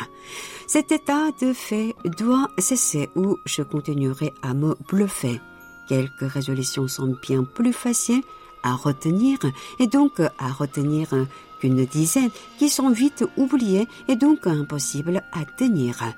Cet 0.68 0.92
état 0.92 1.32
de 1.42 1.54
fait 1.54 1.96
doit 2.18 2.50
cesser 2.58 3.10
ou 3.16 3.38
je 3.46 3.62
continuerai 3.62 4.34
à 4.42 4.54
me 4.54 4.76
bluffer. 4.90 5.40
Quelques 5.88 6.30
résolutions 6.30 6.90
sont 6.90 7.16
bien 7.22 7.46
plus 7.46 7.74
faciles 7.74 8.24
à 8.64 8.74
retenir 8.74 9.38
et 9.80 9.88
donc 9.88 10.20
à 10.20 10.52
retenir 10.52 11.08
qu'une 11.60 11.86
dizaine 11.86 12.30
qui 12.58 12.70
sont 12.70 12.90
vite 12.90 13.26
oubliées 13.38 13.88
et 14.08 14.16
donc 14.16 14.48
impossibles 14.48 15.22
à 15.34 15.46
tenir. 15.46 16.14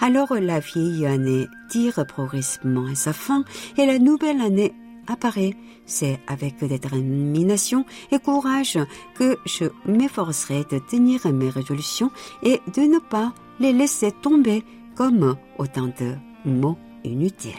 Alors 0.00 0.34
la 0.34 0.60
vieille 0.60 1.06
année 1.06 1.48
tire 1.68 2.04
progressivement 2.06 2.86
à 2.86 2.94
sa 2.94 3.12
fin 3.12 3.44
et 3.76 3.86
la 3.86 3.98
nouvelle 3.98 4.40
année 4.40 4.74
apparaît. 5.06 5.54
C'est 5.84 6.20
avec 6.28 6.64
détermination 6.64 7.84
et 8.12 8.18
courage 8.18 8.78
que 9.16 9.36
je 9.46 9.64
m'efforcerai 9.86 10.64
de 10.70 10.78
tenir 10.78 11.26
mes 11.32 11.50
résolutions 11.50 12.10
et 12.42 12.60
de 12.74 12.82
ne 12.82 12.98
pas 12.98 13.32
les 13.58 13.72
laisser 13.72 14.12
tomber 14.12 14.64
comme 14.94 15.36
autant 15.58 15.90
de 15.98 16.14
mots 16.44 16.78
inutiles. 17.04 17.52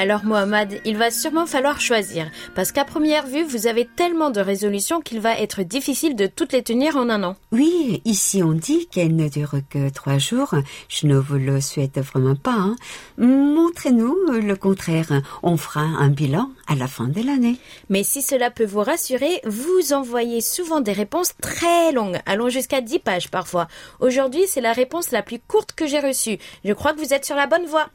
Alors 0.00 0.24
Mohamed, 0.24 0.80
il 0.84 0.96
va 0.96 1.10
sûrement 1.10 1.44
falloir 1.44 1.80
choisir, 1.80 2.30
parce 2.54 2.70
qu'à 2.70 2.84
première 2.84 3.26
vue, 3.26 3.42
vous 3.42 3.66
avez 3.66 3.84
tellement 3.84 4.30
de 4.30 4.38
résolutions 4.38 5.00
qu'il 5.00 5.18
va 5.18 5.36
être 5.36 5.64
difficile 5.64 6.14
de 6.14 6.28
toutes 6.28 6.52
les 6.52 6.62
tenir 6.62 6.96
en 6.96 7.10
un 7.10 7.24
an. 7.24 7.34
Oui, 7.50 8.00
ici 8.04 8.40
on 8.44 8.52
dit 8.52 8.86
qu'elles 8.86 9.16
ne 9.16 9.28
durent 9.28 9.60
que 9.68 9.88
trois 9.88 10.18
jours. 10.18 10.54
Je 10.88 11.08
ne 11.08 11.16
vous 11.16 11.38
le 11.38 11.60
souhaite 11.60 11.98
vraiment 11.98 12.36
pas. 12.36 12.54
Hein. 12.54 12.76
Montrez-nous 13.18 14.14
le 14.40 14.54
contraire. 14.54 15.20
On 15.42 15.56
fera 15.56 15.80
un 15.80 16.10
bilan 16.10 16.48
à 16.68 16.74
la 16.74 16.86
fin 16.86 17.08
de 17.08 17.20
l'année. 17.22 17.56
Mais 17.88 18.04
si 18.04 18.22
cela 18.22 18.50
peut 18.50 18.66
vous 18.66 18.82
rassurer, 18.82 19.40
vous 19.44 19.92
envoyez 19.92 20.40
souvent 20.40 20.80
des 20.80 20.92
réponses 20.92 21.32
très 21.40 21.92
longues, 21.92 22.20
allant 22.26 22.50
jusqu'à 22.50 22.80
10 22.80 22.98
pages 23.00 23.30
parfois. 23.30 23.66
Aujourd'hui, 24.00 24.42
c'est 24.46 24.60
la 24.60 24.72
réponse 24.72 25.10
la 25.10 25.22
plus 25.22 25.40
courte 25.40 25.72
que 25.72 25.86
j'ai 25.86 25.98
reçue. 25.98 26.38
Je 26.64 26.72
crois 26.74 26.92
que 26.92 27.00
vous 27.00 27.14
êtes 27.14 27.24
sur 27.24 27.36
la 27.36 27.46
bonne 27.46 27.66
voie. 27.66 27.88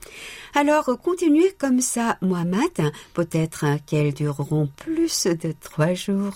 Alors, 0.56 0.90
continuez 1.02 1.54
comme 1.58 1.82
ça, 1.82 2.18
Mohamed. 2.22 2.92
Peut-être 3.14 3.66
qu'elles 3.86 4.14
dureront 4.14 4.68
plus 4.76 5.28
de 5.28 5.54
trois 5.62 5.94
jours. 5.94 6.34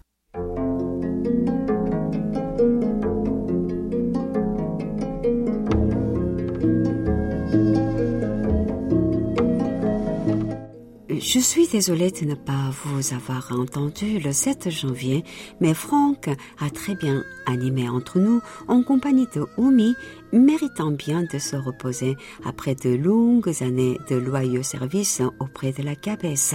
Je 11.28 11.40
suis 11.40 11.66
désolée 11.66 12.12
de 12.12 12.24
ne 12.24 12.36
pas 12.36 12.70
vous 12.84 13.12
avoir 13.12 13.50
entendu 13.50 14.20
le 14.20 14.30
7 14.30 14.70
janvier, 14.70 15.24
mais 15.60 15.74
Franck 15.74 16.28
a 16.60 16.70
très 16.70 16.94
bien 16.94 17.24
animé 17.46 17.88
entre 17.88 18.20
nous 18.20 18.40
en 18.68 18.84
compagnie 18.84 19.26
de 19.34 19.44
Oumi, 19.56 19.96
méritant 20.32 20.90
bien 20.90 21.24
de 21.32 21.38
se 21.38 21.56
reposer 21.56 22.16
après 22.44 22.74
de 22.74 22.94
longues 22.94 23.62
années 23.62 23.98
de 24.08 24.16
loyaux 24.16 24.62
services 24.62 25.22
auprès 25.40 25.72
de 25.72 25.82
la 25.82 25.94
cabesse. 25.94 26.54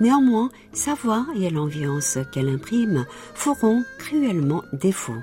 Néanmoins, 0.00 0.50
sa 0.72 0.94
voix 0.94 1.26
et 1.38 1.50
l'ambiance 1.50 2.18
qu'elle 2.32 2.48
imprime 2.48 3.06
feront 3.34 3.82
cruellement 3.98 4.62
défaut. 4.72 5.20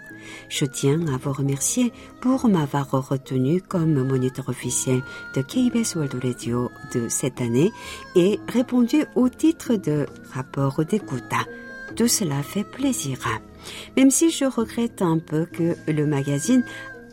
Je 0.50 0.66
tiens 0.66 1.08
à 1.08 1.18
vous 1.18 1.34
remercier 1.34 1.94
pour 2.22 2.48
m'avoir 2.48 2.90
retenu 3.10 3.62
comme 3.62 4.04
moniteur 4.04 4.50
officiel 4.50 5.02
de 5.36 5.42
KBS 5.42 5.96
World 5.96 6.24
Radio 6.24 6.70
de 6.94 7.08
cette 7.10 7.42
année 7.42 7.72
et 8.16 8.40
répondu 8.48 9.06
au 9.16 9.30
titre 9.30 9.76
de 9.76 10.06
rapport 10.34 10.84
d'écoute. 10.86 11.24
Tout 11.96 12.08
cela 12.08 12.44
fait 12.44 12.64
plaisir. 12.64 13.18
Même 13.96 14.12
si 14.12 14.30
je 14.30 14.46
regrette 14.46 15.02
un 15.02 15.20
peu 15.20 15.46
que 15.46 15.76
le 15.92 16.06
magazine 16.06 16.64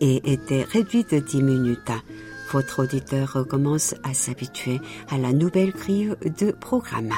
ait 0.00 0.22
été 0.24 0.62
réduit 0.64 1.04
de 1.04 1.18
10 1.18 1.42
minutes. 1.42 1.92
Votre 2.52 2.84
auditeur 2.84 3.46
commence 3.48 3.94
à 4.04 4.14
s'habituer 4.14 4.80
à 5.10 5.18
la 5.18 5.32
nouvelle 5.32 5.72
grille 5.72 6.14
de 6.38 6.52
programme. 6.52 7.12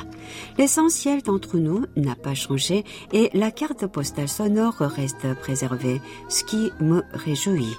L'essentiel 0.56 1.22
d'entre 1.22 1.58
nous 1.58 1.84
n'a 1.96 2.14
pas 2.14 2.34
changé 2.34 2.84
et 3.12 3.30
la 3.34 3.50
carte 3.50 3.86
postale 3.86 4.28
sonore 4.28 4.78
reste 4.78 5.34
préservée, 5.40 6.00
ce 6.28 6.44
qui 6.44 6.72
me 6.80 7.02
réjouit. 7.12 7.76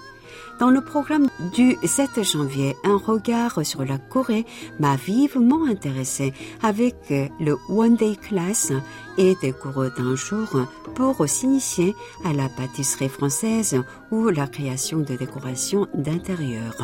Dans 0.60 0.72
le 0.72 0.82
programme 0.82 1.30
du 1.54 1.76
7 1.84 2.24
janvier, 2.24 2.76
un 2.84 2.98
regard 2.98 3.64
sur 3.64 3.86
la 3.86 4.00
Corée 4.00 4.46
m'a 4.80 4.96
vivement 4.96 5.66
intéressé 5.66 6.34
avec 6.64 6.96
le 7.40 7.58
One 7.70 7.96
Day 7.96 8.16
Class 8.16 8.72
et 9.18 9.36
des 9.42 9.54
cours 9.54 9.86
d'un 9.98 10.16
jour 10.16 10.48
pour 10.96 11.28
s'initier 11.28 11.96
à 12.24 12.34
la 12.34 12.50
pâtisserie 12.50 13.10
française 13.10 13.82
ou 14.12 14.30
la 14.30 14.48
création 14.48 15.00
de 15.00 15.16
décorations 15.16 15.88
d'intérieur. 15.94 16.76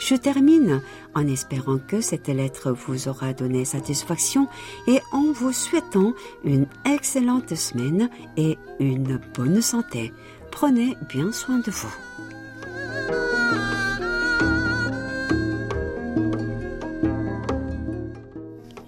Je 0.00 0.14
termine 0.14 0.80
en 1.14 1.26
espérant 1.26 1.78
que 1.78 2.00
cette 2.00 2.28
lettre 2.28 2.72
vous 2.72 3.08
aura 3.08 3.34
donné 3.34 3.66
satisfaction 3.66 4.48
et 4.86 5.00
en 5.12 5.30
vous 5.32 5.52
souhaitant 5.52 6.14
une 6.42 6.66
excellente 6.86 7.54
semaine 7.54 8.08
et 8.36 8.58
une 8.78 9.20
bonne 9.34 9.60
santé. 9.60 10.12
Prenez 10.50 10.96
bien 11.08 11.30
soin 11.32 11.58
de 11.58 11.70
vous. 11.70 12.29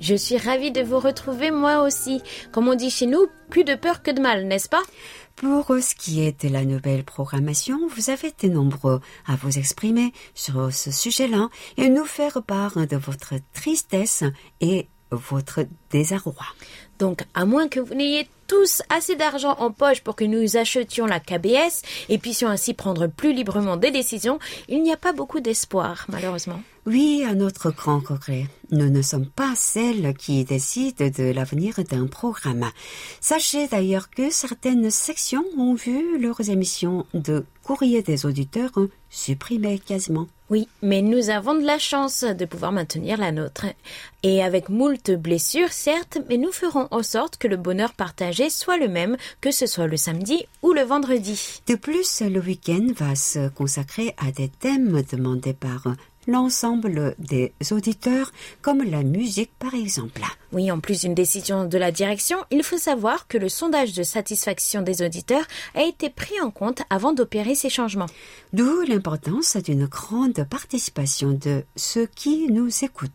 Je 0.02 0.16
suis 0.16 0.36
ravie 0.36 0.72
de 0.72 0.82
vous 0.82 0.98
retrouver 0.98 1.52
moi 1.52 1.82
aussi. 1.82 2.20
Comme 2.50 2.66
on 2.66 2.74
dit 2.74 2.90
chez 2.90 3.06
nous, 3.06 3.28
plus 3.50 3.62
de 3.62 3.76
peur 3.76 4.02
que 4.02 4.10
de 4.10 4.20
mal, 4.20 4.48
n'est-ce 4.48 4.68
pas? 4.68 4.82
Pour 5.36 5.66
ce 5.80 5.94
qui 5.94 6.20
est 6.20 6.44
de 6.44 6.52
la 6.52 6.64
nouvelle 6.64 7.04
programmation, 7.04 7.86
vous 7.86 8.10
avez 8.10 8.26
été 8.28 8.48
nombreux 8.48 9.00
à 9.28 9.36
vous 9.36 9.58
exprimer 9.58 10.12
sur 10.34 10.72
ce 10.72 10.90
sujet-là 10.90 11.50
et 11.76 11.88
nous 11.88 12.04
faire 12.04 12.42
part 12.42 12.84
de 12.84 12.96
votre 12.96 13.34
tristesse 13.52 14.24
et 14.60 14.88
votre 15.12 15.66
désarroi. 15.90 16.46
Donc, 16.98 17.22
à 17.34 17.44
moins 17.44 17.68
que 17.68 17.78
vous 17.78 17.94
n'ayez 17.94 18.26
tous 18.48 18.82
assez 18.88 19.14
d'argent 19.14 19.54
en 19.60 19.70
poche 19.70 20.00
pour 20.00 20.16
que 20.16 20.24
nous 20.24 20.56
achetions 20.56 21.06
la 21.06 21.20
KBS 21.20 21.82
et 22.08 22.18
puissions 22.18 22.48
ainsi 22.48 22.74
prendre 22.74 23.06
plus 23.06 23.32
librement 23.32 23.76
des 23.76 23.92
décisions, 23.92 24.40
il 24.68 24.82
n'y 24.82 24.92
a 24.92 24.96
pas 24.96 25.12
beaucoup 25.12 25.38
d'espoir, 25.38 26.06
malheureusement. 26.08 26.60
Oui, 26.84 27.24
à 27.24 27.36
notre 27.36 27.70
grand 27.70 28.00
regret, 28.00 28.48
nous 28.72 28.90
ne 28.90 29.02
sommes 29.02 29.28
pas 29.28 29.52
celles 29.54 30.14
qui 30.14 30.44
décident 30.44 31.06
de 31.16 31.30
l'avenir 31.30 31.76
d'un 31.88 32.08
programme. 32.08 32.68
Sachez 33.20 33.68
d'ailleurs 33.68 34.10
que 34.10 34.30
certaines 34.30 34.90
sections 34.90 35.44
ont 35.56 35.74
vu 35.74 36.18
leurs 36.18 36.50
émissions 36.50 37.06
de 37.14 37.44
courrier 37.62 38.02
des 38.02 38.26
auditeurs 38.26 38.72
supprimées 39.10 39.78
quasiment. 39.78 40.26
Oui, 40.50 40.68
mais 40.82 41.02
nous 41.02 41.30
avons 41.30 41.54
de 41.54 41.64
la 41.64 41.78
chance 41.78 42.24
de 42.24 42.44
pouvoir 42.44 42.72
maintenir 42.72 43.16
la 43.16 43.30
nôtre. 43.30 43.66
Et 44.24 44.42
avec 44.42 44.68
moult 44.68 45.12
blessures, 45.12 45.72
certes, 45.72 46.18
mais 46.28 46.36
nous 46.36 46.52
ferons 46.52 46.88
en 46.90 47.04
sorte 47.04 47.36
que 47.36 47.48
le 47.48 47.56
bonheur 47.56 47.92
partagé 47.94 48.50
soit 48.50 48.76
le 48.76 48.88
même, 48.88 49.16
que 49.40 49.52
ce 49.52 49.66
soit 49.66 49.86
le 49.86 49.96
samedi 49.96 50.44
ou 50.62 50.72
le 50.72 50.82
vendredi. 50.82 51.62
De 51.68 51.76
plus, 51.76 52.22
le 52.22 52.40
week-end 52.40 52.88
va 52.96 53.14
se 53.14 53.48
consacrer 53.50 54.14
à 54.18 54.32
des 54.32 54.48
thèmes 54.48 55.00
demandés 55.10 55.54
par 55.54 55.86
l'ensemble 56.26 57.14
des 57.18 57.52
auditeurs, 57.70 58.32
comme 58.60 58.82
la 58.82 59.02
musique 59.02 59.52
par 59.58 59.74
exemple. 59.74 60.22
Oui, 60.52 60.70
en 60.70 60.80
plus 60.80 61.00
d'une 61.00 61.14
décision 61.14 61.64
de 61.64 61.78
la 61.78 61.90
direction, 61.90 62.38
il 62.50 62.62
faut 62.62 62.78
savoir 62.78 63.26
que 63.26 63.38
le 63.38 63.48
sondage 63.48 63.92
de 63.94 64.02
satisfaction 64.02 64.82
des 64.82 65.02
auditeurs 65.02 65.46
a 65.74 65.82
été 65.82 66.10
pris 66.10 66.40
en 66.40 66.50
compte 66.50 66.82
avant 66.90 67.12
d'opérer 67.12 67.54
ces 67.54 67.70
changements. 67.70 68.06
D'où 68.52 68.82
l'importance 68.82 69.56
d'une 69.56 69.86
grande 69.86 70.44
participation 70.44 71.32
de 71.32 71.64
ceux 71.76 72.06
qui 72.06 72.48
nous 72.50 72.84
écoutent. 72.84 73.10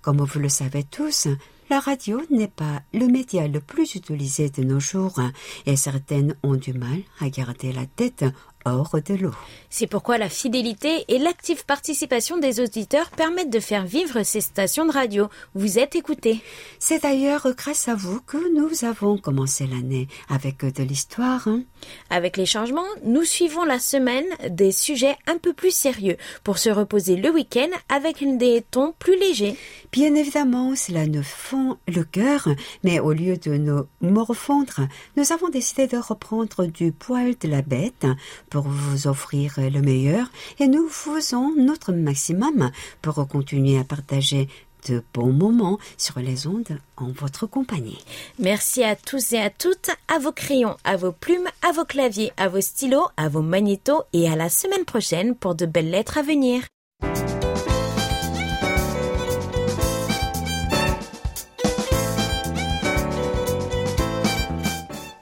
Comme 0.00 0.22
vous 0.22 0.40
le 0.40 0.48
savez 0.48 0.84
tous, 0.84 1.28
la 1.70 1.78
radio 1.78 2.20
n'est 2.30 2.48
pas 2.48 2.82
le 2.92 3.06
média 3.06 3.46
le 3.46 3.60
plus 3.60 3.94
utilisé 3.94 4.50
de 4.50 4.64
nos 4.64 4.80
jours 4.80 5.20
et 5.66 5.76
certaines 5.76 6.34
ont 6.42 6.56
du 6.56 6.72
mal 6.72 7.02
à 7.20 7.28
garder 7.28 7.72
la 7.72 7.86
tête 7.86 8.24
hors 8.64 8.96
de 9.04 9.14
l'eau. 9.14 9.34
C'est 9.68 9.86
pourquoi 9.86 10.18
la 10.18 10.28
fidélité 10.28 11.04
et 11.08 11.18
l'active 11.18 11.64
participation 11.64 12.38
des 12.38 12.60
auditeurs 12.60 13.10
permettent 13.10 13.50
de 13.50 13.60
faire 13.60 13.84
vivre 13.86 14.22
ces 14.22 14.40
stations 14.40 14.86
de 14.86 14.92
radio. 14.92 15.28
Vous 15.54 15.78
êtes 15.78 15.96
écoutés. 15.96 16.40
C'est 16.78 17.02
d'ailleurs 17.02 17.46
grâce 17.56 17.88
à 17.88 17.94
vous 17.94 18.20
que 18.20 18.38
nous 18.54 18.84
avons 18.84 19.16
commencé 19.18 19.66
l'année 19.66 20.08
avec 20.28 20.64
de 20.64 20.82
l'histoire. 20.82 21.46
hein. 21.48 21.62
Avec 22.10 22.36
les 22.36 22.46
changements, 22.46 22.84
nous 23.04 23.24
suivons 23.24 23.64
la 23.64 23.78
semaine 23.78 24.26
des 24.48 24.72
sujets 24.72 25.16
un 25.26 25.38
peu 25.38 25.52
plus 25.52 25.70
sérieux 25.74 26.16
pour 26.44 26.58
se 26.58 26.68
reposer 26.70 27.16
le 27.16 27.30
week-end 27.30 27.68
avec 27.88 28.24
des 28.38 28.62
tons 28.70 28.94
plus 28.98 29.18
légers. 29.18 29.56
Bien 29.92 30.14
évidemment, 30.14 30.74
cela 30.76 31.06
nous 31.06 31.22
fond 31.22 31.78
le 31.88 32.04
cœur, 32.04 32.48
mais 32.84 33.00
au 33.00 33.12
lieu 33.12 33.36
de 33.36 33.52
nous 33.56 33.84
morfondre, 34.00 34.88
nous 35.16 35.32
avons 35.32 35.48
décidé 35.48 35.86
de 35.86 35.96
reprendre 35.96 36.66
du 36.66 36.92
poil 36.92 37.34
de 37.40 37.48
la 37.48 37.62
bête 37.62 38.06
pour 38.50 38.59
vous 38.62 39.06
offrir 39.06 39.54
le 39.58 39.80
meilleur 39.80 40.30
et 40.58 40.68
nous 40.68 40.88
faisons 40.88 41.54
notre 41.56 41.92
maximum 41.92 42.70
pour 43.02 43.26
continuer 43.28 43.78
à 43.78 43.84
partager 43.84 44.48
de 44.88 45.02
bons 45.12 45.32
moments 45.32 45.78
sur 45.96 46.18
les 46.18 46.46
ondes 46.46 46.78
en 46.96 47.10
votre 47.10 47.46
compagnie. 47.46 48.02
Merci 48.38 48.82
à 48.82 48.96
tous 48.96 49.32
et 49.32 49.38
à 49.38 49.50
toutes, 49.50 49.90
à 50.08 50.18
vos 50.18 50.32
crayons, 50.32 50.76
à 50.84 50.96
vos 50.96 51.12
plumes, 51.12 51.48
à 51.66 51.72
vos 51.72 51.84
claviers, 51.84 52.32
à 52.36 52.48
vos 52.48 52.60
stylos, 52.60 53.08
à 53.16 53.28
vos 53.28 53.42
magnétos 53.42 54.02
et 54.12 54.28
à 54.28 54.36
la 54.36 54.48
semaine 54.48 54.84
prochaine 54.84 55.34
pour 55.34 55.54
de 55.54 55.66
belles 55.66 55.90
lettres 55.90 56.18
à 56.18 56.22
venir. 56.22 56.62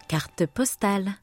Carte 0.08 0.46
postale. 0.46 1.14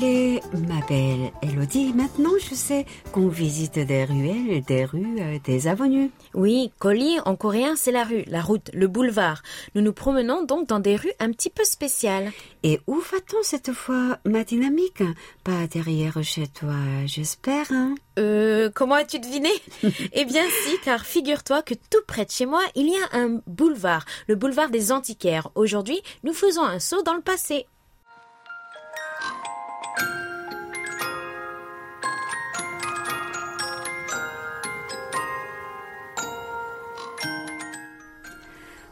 Allez, 0.00 0.40
ma 0.68 0.80
belle 0.86 1.32
Elodie, 1.42 1.92
maintenant 1.92 2.30
je 2.38 2.54
sais 2.54 2.86
qu'on 3.10 3.26
visite 3.26 3.80
des 3.80 4.04
ruelles, 4.04 4.62
des 4.64 4.84
rues, 4.84 5.16
euh, 5.18 5.38
des 5.42 5.66
avenues. 5.66 6.12
Oui, 6.34 6.70
Koli 6.78 7.18
en 7.24 7.34
coréen 7.34 7.74
c'est 7.74 7.90
la 7.90 8.04
rue, 8.04 8.22
la 8.28 8.40
route, 8.40 8.70
le 8.74 8.86
boulevard. 8.86 9.42
Nous 9.74 9.82
nous 9.82 9.92
promenons 9.92 10.44
donc 10.44 10.68
dans 10.68 10.78
des 10.78 10.94
rues 10.94 11.12
un 11.18 11.32
petit 11.32 11.50
peu 11.50 11.64
spéciales. 11.64 12.30
Et 12.62 12.78
où 12.86 12.94
va-t-on 12.94 13.42
cette 13.42 13.72
fois, 13.72 14.18
ma 14.24 14.44
dynamique? 14.44 15.02
Pas 15.42 15.66
derrière 15.66 16.22
chez 16.22 16.46
toi, 16.46 16.76
j'espère, 17.06 17.66
hein 17.72 17.96
Euh, 18.20 18.70
comment 18.72 18.94
as-tu 18.94 19.18
deviné? 19.18 19.50
Eh 20.12 20.24
bien 20.26 20.44
si, 20.62 20.78
car 20.84 21.04
figure-toi 21.04 21.62
que 21.62 21.74
tout 21.74 22.02
près 22.06 22.24
de 22.24 22.30
chez 22.30 22.46
moi, 22.46 22.62
il 22.76 22.86
y 22.86 22.96
a 22.96 23.18
un 23.18 23.40
boulevard, 23.48 24.04
le 24.28 24.36
boulevard 24.36 24.70
des 24.70 24.92
antiquaires. 24.92 25.50
Aujourd'hui, 25.56 26.00
nous 26.22 26.34
faisons 26.34 26.62
un 26.62 26.78
saut 26.78 27.02
dans 27.02 27.14
le 27.14 27.22
passé. 27.22 27.66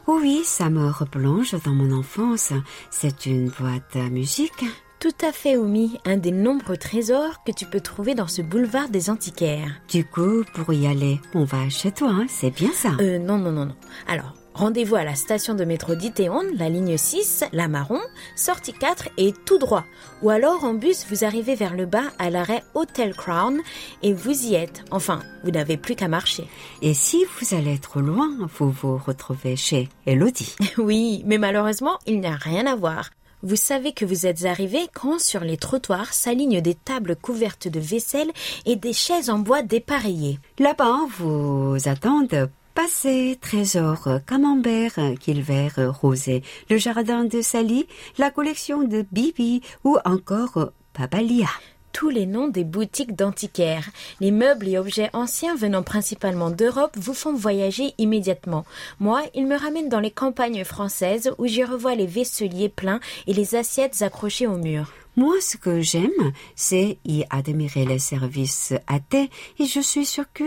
Oui, 0.07 0.41
ça 0.43 0.69
me 0.69 0.89
replonge 0.89 1.55
dans 1.63 1.71
mon 1.71 1.91
enfance? 1.91 2.51
C'est 2.89 3.25
une 3.25 3.49
boîte 3.49 3.95
à 3.95 4.09
musique. 4.09 4.65
Tout 4.99 5.13
à 5.21 5.31
fait, 5.31 5.57
Oumi, 5.57 5.99
un 6.05 6.17
des 6.17 6.31
nombreux 6.31 6.77
trésors 6.77 7.43
que 7.43 7.51
tu 7.51 7.65
peux 7.65 7.81
trouver 7.81 8.15
dans 8.15 8.27
ce 8.27 8.41
boulevard 8.41 8.89
des 8.89 9.09
antiquaires. 9.09 9.79
Du 9.89 10.03
coup, 10.05 10.43
pour 10.55 10.73
y 10.73 10.87
aller, 10.87 11.19
on 11.35 11.43
va 11.43 11.69
chez 11.69 11.91
toi, 11.91 12.09
hein, 12.11 12.25
c'est 12.27 12.49
bien 12.49 12.71
ça. 12.73 12.89
Euh, 12.99 13.19
non, 13.19 13.37
non, 13.37 13.51
non, 13.51 13.67
non. 13.67 13.75
Alors, 14.07 14.33
rendez-vous 14.57 14.95
à 14.95 15.03
la 15.03 15.15
station 15.15 15.53
de 15.53 15.63
métro 15.63 15.95
d'Itéon, 15.95 16.41
la 16.55 16.67
ligne 16.67 16.97
6, 16.97 17.45
la 17.53 17.67
marron, 17.67 17.99
sortie 18.35 18.73
4 18.73 19.09
et 19.17 19.31
tout 19.45 19.59
droit. 19.59 19.85
Ou 20.23 20.31
alors, 20.31 20.63
en 20.63 20.73
bus, 20.73 21.05
vous 21.09 21.23
arrivez 21.23 21.53
vers 21.53 21.75
le 21.75 21.85
bas 21.85 22.05
à 22.17 22.29
l'arrêt 22.29 22.63
Hotel 22.73 23.15
Crown 23.15 23.61
et 24.01 24.13
vous 24.13 24.45
y 24.45 24.55
êtes. 24.55 24.83
Enfin, 24.89 25.21
vous 25.43 25.51
n'avez 25.51 25.77
plus 25.77 25.95
qu'à 25.95 26.07
marcher. 26.07 26.47
Et 26.81 26.95
si 26.95 27.23
vous 27.25 27.55
allez 27.55 27.77
trop 27.77 27.99
loin, 27.99 28.29
vous 28.57 28.71
vous 28.71 28.97
retrouvez 28.97 29.55
chez 29.55 29.89
Elodie. 30.05 30.55
Oui, 30.77 31.23
mais 31.25 31.37
malheureusement, 31.37 31.99
il 32.05 32.19
n'y 32.19 32.27
a 32.27 32.35
rien 32.35 32.65
à 32.65 32.75
voir. 32.75 33.11
Vous 33.43 33.55
savez 33.55 33.91
que 33.91 34.05
vous 34.05 34.25
êtes 34.25 34.45
arrivé 34.45 34.87
quand 34.93 35.19
sur 35.19 35.41
les 35.41 35.57
trottoirs 35.57 36.13
s'alignent 36.13 36.61
des 36.61 36.73
tables 36.73 37.15
couvertes 37.15 37.67
de 37.67 37.79
vaisselle 37.79 38.31
et 38.65 38.75
des 38.75 38.93
chaises 38.93 39.29
en 39.29 39.39
bois 39.39 39.61
dépareillées. 39.61 40.39
Là-bas, 40.57 40.97
vous 41.19 41.77
attendent 41.85 42.49
Passé, 42.77 43.39
trésor, 43.41 44.07
camembert, 44.27 44.99
vert 45.25 45.99
rosé, 45.99 46.43
le 46.69 46.77
jardin 46.77 47.23
de 47.23 47.41
Sally, 47.41 47.87
la 48.19 48.29
collection 48.29 48.83
de 48.83 49.03
Bibi 49.11 49.63
ou 49.83 49.97
encore 50.05 50.69
Papalia. 50.93 51.47
tous 51.91 52.09
les 52.09 52.27
noms 52.27 52.47
des 52.47 52.63
boutiques 52.63 53.15
d'antiquaires. 53.15 53.89
Les 54.19 54.29
meubles 54.29 54.67
et 54.67 54.77
objets 54.77 55.09
anciens 55.13 55.55
venant 55.55 55.81
principalement 55.81 56.51
d'Europe 56.51 56.95
vous 56.97 57.15
font 57.15 57.33
voyager 57.33 57.95
immédiatement. 57.97 58.63
Moi, 58.99 59.23
ils 59.33 59.47
me 59.47 59.57
ramènent 59.57 59.89
dans 59.89 59.99
les 59.99 60.11
campagnes 60.11 60.63
françaises 60.63 61.31
où 61.39 61.47
j'y 61.47 61.63
revois 61.63 61.95
les 61.95 62.05
vaisseliers 62.05 62.69
pleins 62.69 62.99
et 63.25 63.33
les 63.33 63.55
assiettes 63.55 64.03
accrochées 64.03 64.45
au 64.45 64.57
mur. 64.57 64.93
Moi, 65.19 65.33
ce 65.41 65.57
que 65.57 65.81
j'aime, 65.81 66.31
c'est 66.55 66.99
y 67.03 67.23
admirer 67.31 67.85
les 67.85 67.97
services 67.97 68.75
à 68.85 68.99
thé 68.99 69.31
et 69.57 69.65
je 69.65 69.79
suis 69.79 70.05
sûre 70.05 70.31
que 70.31 70.43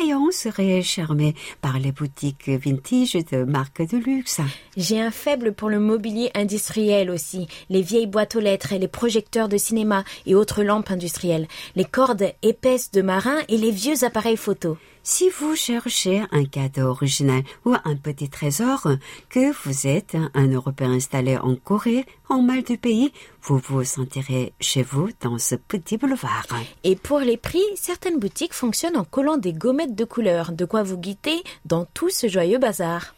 Hayon 0.00 0.30
serait 0.30 0.80
charmé 0.80 1.34
par 1.60 1.78
les 1.78 1.92
boutiques 1.92 2.48
vintage 2.48 3.18
de 3.30 3.44
marques 3.44 3.86
de 3.86 3.98
luxe. 3.98 4.40
J'ai 4.78 4.98
un 4.98 5.10
faible 5.10 5.52
pour 5.52 5.68
le 5.68 5.78
mobilier 5.78 6.30
industriel 6.34 7.10
aussi, 7.10 7.48
les 7.68 7.82
vieilles 7.82 8.06
boîtes 8.06 8.34
aux 8.34 8.40
lettres 8.40 8.72
et 8.72 8.78
les 8.78 8.88
projecteurs 8.88 9.50
de 9.50 9.58
cinéma 9.58 10.04
et 10.24 10.34
autres 10.34 10.62
lampes 10.62 10.90
industrielles, 10.90 11.46
les 11.76 11.84
cordes 11.84 12.32
épaisses 12.40 12.92
de 12.92 13.02
marins 13.02 13.42
et 13.50 13.58
les 13.58 13.72
vieux 13.72 14.04
appareils 14.04 14.38
photo. 14.38 14.78
Si 15.06 15.28
vous 15.28 15.54
cherchez 15.54 16.22
un 16.32 16.46
cadeau 16.46 16.86
original 16.86 17.42
ou 17.66 17.74
un 17.84 17.94
petit 17.94 18.30
trésor, 18.30 18.88
que 19.28 19.52
vous 19.62 19.86
êtes 19.86 20.16
un 20.32 20.46
Européen 20.46 20.92
installé 20.92 21.36
en 21.36 21.56
Corée, 21.56 22.06
en 22.30 22.40
mal 22.40 22.62
du 22.62 22.78
pays, 22.78 23.12
vous 23.42 23.58
vous 23.58 23.84
sentirez 23.84 24.54
chez 24.60 24.82
vous 24.82 25.10
dans 25.20 25.36
ce 25.36 25.56
petit 25.56 25.98
boulevard. 25.98 26.46
Et 26.84 26.96
pour 26.96 27.18
les 27.18 27.36
prix, 27.36 27.62
certaines 27.76 28.18
boutiques 28.18 28.54
fonctionnent 28.54 28.96
en 28.96 29.04
collant 29.04 29.36
des 29.36 29.52
gommettes 29.52 29.94
de 29.94 30.06
couleur, 30.06 30.52
de 30.52 30.64
quoi 30.64 30.82
vous 30.82 30.96
guider 30.96 31.36
dans 31.66 31.84
tout 31.84 32.08
ce 32.08 32.26
joyeux 32.26 32.58
bazar. 32.58 33.14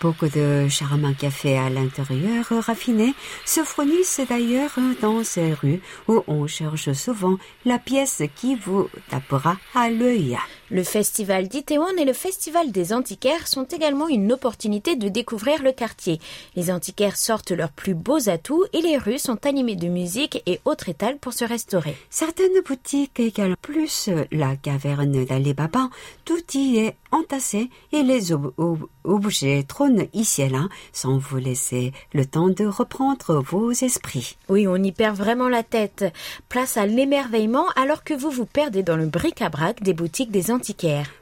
Beaucoup 0.00 0.28
de 0.28 0.66
charmants 0.68 1.12
cafés 1.12 1.58
à 1.58 1.68
l'intérieur 1.68 2.46
raffiné 2.64 3.14
se 3.44 3.62
fournissent 3.62 4.22
d'ailleurs 4.26 4.70
dans 5.02 5.22
ces 5.22 5.52
rues 5.52 5.82
où 6.08 6.24
on 6.26 6.46
cherche 6.46 6.92
souvent 6.92 7.36
la 7.66 7.78
pièce 7.78 8.22
qui 8.34 8.54
vous 8.54 8.88
tapera 9.10 9.58
à 9.74 9.90
l'œil. 9.90 10.38
Le 10.72 10.84
festival 10.84 11.48
d'Itaewon 11.48 11.96
et 11.98 12.04
le 12.04 12.12
festival 12.12 12.70
des 12.70 12.92
antiquaires 12.92 13.48
sont 13.48 13.64
également 13.64 14.06
une 14.06 14.30
opportunité 14.32 14.94
de 14.94 15.08
découvrir 15.08 15.64
le 15.64 15.72
quartier. 15.72 16.20
Les 16.54 16.70
antiquaires 16.70 17.16
sortent 17.16 17.50
leurs 17.50 17.72
plus 17.72 17.94
beaux 17.94 18.28
atouts 18.28 18.64
et 18.72 18.80
les 18.80 18.96
rues 18.96 19.18
sont 19.18 19.44
animées 19.46 19.74
de 19.74 19.88
musique 19.88 20.40
et 20.46 20.60
autres 20.64 20.88
étals 20.88 21.18
pour 21.18 21.32
se 21.32 21.44
restaurer. 21.44 21.96
Certaines 22.08 22.60
boutiques 22.64 23.18
égalent 23.18 23.56
plus 23.60 24.10
la 24.30 24.54
caverne 24.54 25.24
d'Alibaba. 25.24 25.90
Tout 26.24 26.38
y 26.54 26.78
est 26.78 26.94
entassé 27.10 27.68
et 27.90 28.04
les 28.04 28.30
ob- 28.32 28.52
ob- 28.56 28.86
objets 29.02 29.64
trônent 29.66 30.06
ici 30.14 30.42
et 30.42 30.48
là 30.48 30.68
sans 30.92 31.18
vous 31.18 31.38
laisser 31.38 31.92
le 32.12 32.24
temps 32.24 32.48
de 32.48 32.64
reprendre 32.64 33.42
vos 33.42 33.72
esprits. 33.72 34.36
Oui, 34.48 34.68
on 34.68 34.76
y 34.76 34.92
perd 34.92 35.16
vraiment 35.16 35.48
la 35.48 35.64
tête. 35.64 36.04
Place 36.48 36.76
à 36.76 36.86
l'émerveillement 36.86 37.66
alors 37.74 38.04
que 38.04 38.14
vous 38.14 38.30
vous 38.30 38.46
perdez 38.46 38.84
dans 38.84 38.96
le 38.96 39.06
bric-à-brac 39.06 39.82
des 39.82 39.94
boutiques 39.94 40.30
des 40.30 40.42
antiquaires. 40.52 40.59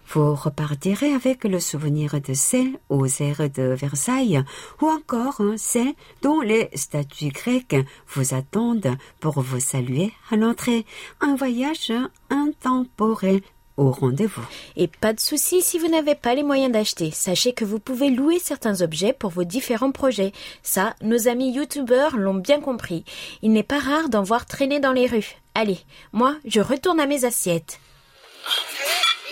Vous 0.08 0.34
repartirez 0.34 1.12
avec 1.12 1.44
le 1.44 1.60
souvenir 1.60 2.20
de 2.20 2.34
celles 2.34 2.78
aux 2.88 3.06
airs 3.06 3.50
de 3.50 3.74
Versailles 3.74 4.42
ou 4.80 4.86
encore 4.86 5.42
celles 5.56 5.94
dont 6.22 6.40
les 6.40 6.70
statues 6.74 7.28
grecques 7.28 7.76
vous 8.08 8.34
attendent 8.34 8.96
pour 9.20 9.40
vous 9.40 9.60
saluer 9.60 10.12
à 10.30 10.36
l'entrée. 10.36 10.86
Un 11.20 11.36
voyage 11.36 11.92
intemporel 12.30 13.40
au 13.76 13.92
rendez-vous. 13.92 14.44
Et 14.76 14.88
pas 14.88 15.12
de 15.12 15.20
souci 15.20 15.62
si 15.62 15.78
vous 15.78 15.88
n'avez 15.88 16.14
pas 16.14 16.34
les 16.34 16.42
moyens 16.42 16.72
d'acheter. 16.72 17.10
Sachez 17.12 17.52
que 17.52 17.64
vous 17.64 17.78
pouvez 17.78 18.10
louer 18.10 18.38
certains 18.40 18.80
objets 18.80 19.12
pour 19.12 19.30
vos 19.30 19.44
différents 19.44 19.92
projets. 19.92 20.32
Ça, 20.62 20.94
nos 21.00 21.28
amis 21.28 21.52
youtubeurs 21.52 22.16
l'ont 22.16 22.34
bien 22.34 22.60
compris. 22.60 23.04
Il 23.42 23.52
n'est 23.52 23.62
pas 23.62 23.78
rare 23.78 24.08
d'en 24.08 24.22
voir 24.22 24.46
traîner 24.46 24.80
dans 24.80 24.92
les 24.92 25.06
rues. 25.06 25.36
Allez, 25.54 25.78
moi, 26.12 26.34
je 26.44 26.60
retourne 26.60 26.98
à 26.98 27.06
mes 27.06 27.24
assiettes. 27.24 27.78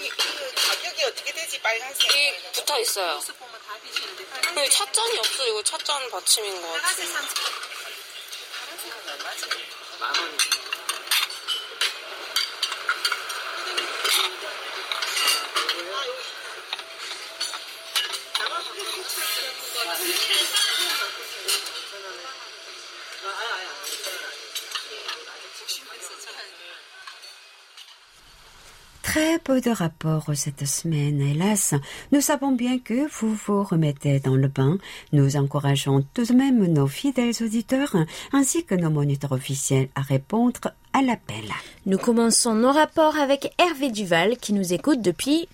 이게, 0.07 0.55
가격이 0.55 1.05
어떻게 1.05 1.33
되지 1.33 1.61
빨간색? 1.61 2.15
이 2.15 2.33
붙어 2.53 2.79
있어요. 2.81 3.21
찻잔이 4.71 5.19
없어 5.19 5.47
이거 5.47 5.63
찻잔 5.63 6.11
받침인 6.11 6.61
거 6.63 6.73
같아. 6.73 6.87
파란색 6.89 7.05
얼마지? 9.09 9.47
만 10.01 10.17
원. 10.17 10.66
Peu 29.47 29.61
de 29.61 29.71
rapports 29.71 30.29
cette 30.35 30.67
semaine, 30.67 31.21
hélas. 31.21 31.73
Nous 32.11 32.21
savons 32.21 32.51
bien 32.51 32.81
que 32.81 33.09
vous 33.21 33.33
vous 33.33 33.63
remettez 33.63 34.19
dans 34.19 34.35
le 34.35 34.49
bain. 34.49 34.77
Nous 35.13 35.37
encourageons 35.37 36.05
tout 36.15 36.25
de 36.25 36.33
même 36.33 36.67
nos 36.67 36.89
fidèles 36.89 37.41
auditeurs 37.41 37.95
ainsi 38.33 38.65
que 38.65 38.75
nos 38.75 38.91
moniteurs 38.91 39.31
officiels 39.31 39.89
à 39.95 40.01
répondre 40.01 40.73
à 40.93 41.01
l'appel. 41.01 41.45
Nous 41.85 41.99
commençons 41.99 42.55
nos 42.55 42.73
rapports 42.73 43.17
avec 43.19 43.55
Hervé 43.59 43.93
Duval 43.93 44.37
qui 44.37 44.53
nous 44.53 44.73
écoute 44.73 45.01
depuis 45.01 45.49